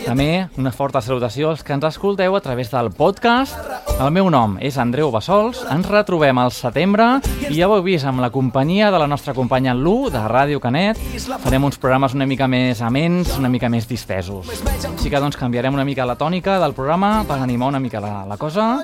També 0.01 0.47
una 0.57 0.71
forta 0.73 1.01
salutació 1.01 1.51
als 1.51 1.61
que 1.63 1.75
ens 1.75 1.85
escolteu 1.85 2.35
a 2.35 2.41
través 2.41 2.71
del 2.73 2.89
podcast. 2.89 3.57
El 3.99 4.09
meu 4.15 4.31
nom 4.33 4.57
és 4.57 4.79
Andreu 4.81 5.11
Bassols. 5.13 5.61
Ens 5.69 5.89
retrobem 5.91 6.41
al 6.41 6.49
setembre 6.55 7.19
i 7.49 7.59
ja 7.59 7.69
ho 7.69 7.77
heu 7.77 7.85
vist 7.85 8.07
amb 8.09 8.23
la 8.23 8.31
companyia 8.33 8.89
de 8.89 9.01
la 9.01 9.07
nostra 9.07 9.35
companya 9.37 9.75
Lu, 9.77 10.09
de 10.09 10.23
Ràdio 10.25 10.61
Canet. 10.63 10.97
Farem 11.43 11.69
uns 11.69 11.77
programes 11.77 12.17
una 12.17 12.25
mica 12.25 12.47
més 12.49 12.81
amens, 12.81 13.35
una 13.37 13.49
mica 13.49 13.69
més 13.69 13.87
distesos. 13.87 14.49
Així 14.89 15.09
que 15.11 15.21
doncs 15.21 15.37
canviarem 15.37 15.77
una 15.77 15.85
mica 15.85 16.07
la 16.07 16.17
tònica 16.17 16.57
del 16.63 16.73
programa 16.73 17.19
per 17.29 17.37
animar 17.43 17.69
una 17.75 17.83
mica 17.83 18.01
la, 18.01 18.23
la 18.25 18.37
cosa. 18.41 18.79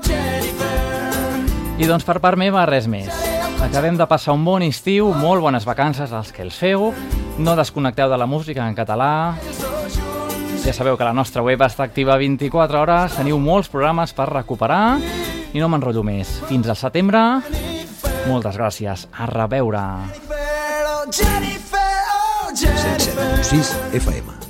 I 1.75 1.89
doncs 1.89 2.05
per 2.05 2.21
part 2.21 2.37
meva 2.37 2.67
res 2.69 2.85
més. 2.87 3.34
Acabem 3.65 3.97
de 3.97 4.05
passar 4.05 4.35
un 4.37 4.43
bon 4.45 4.61
estiu, 4.61 5.09
molt 5.09 5.41
bones 5.41 5.65
vacances 5.65 6.11
als 6.13 6.29
que 6.31 6.43
els 6.45 6.55
feu, 6.55 6.91
no 7.41 7.55
desconnecteu 7.57 8.11
de 8.11 8.19
la 8.21 8.27
música 8.29 8.67
en 8.69 8.77
català, 8.77 9.33
ja 10.61 10.73
sabeu 10.73 10.95
que 10.97 11.07
la 11.07 11.15
nostra 11.17 11.41
web 11.41 11.65
està 11.65 11.83
activa 11.89 12.15
24 12.21 12.79
hores, 12.83 13.17
teniu 13.17 13.41
molts 13.41 13.69
programes 13.73 14.13
per 14.13 14.29
recuperar 14.29 14.99
i 15.53 15.61
no 15.61 15.69
m'enrotllo 15.69 16.05
més. 16.05 16.37
Fins 16.45 16.69
al 16.69 16.77
setembre, 16.79 17.21
moltes 18.29 18.61
gràcies, 18.61 19.09
a 19.11 19.29
reveure. 19.33 19.83
Jennifer, 21.09 21.93
oh, 22.15 22.49
Jennifer. 22.53 23.29
107.6 23.45 23.77
FM. 24.01 24.44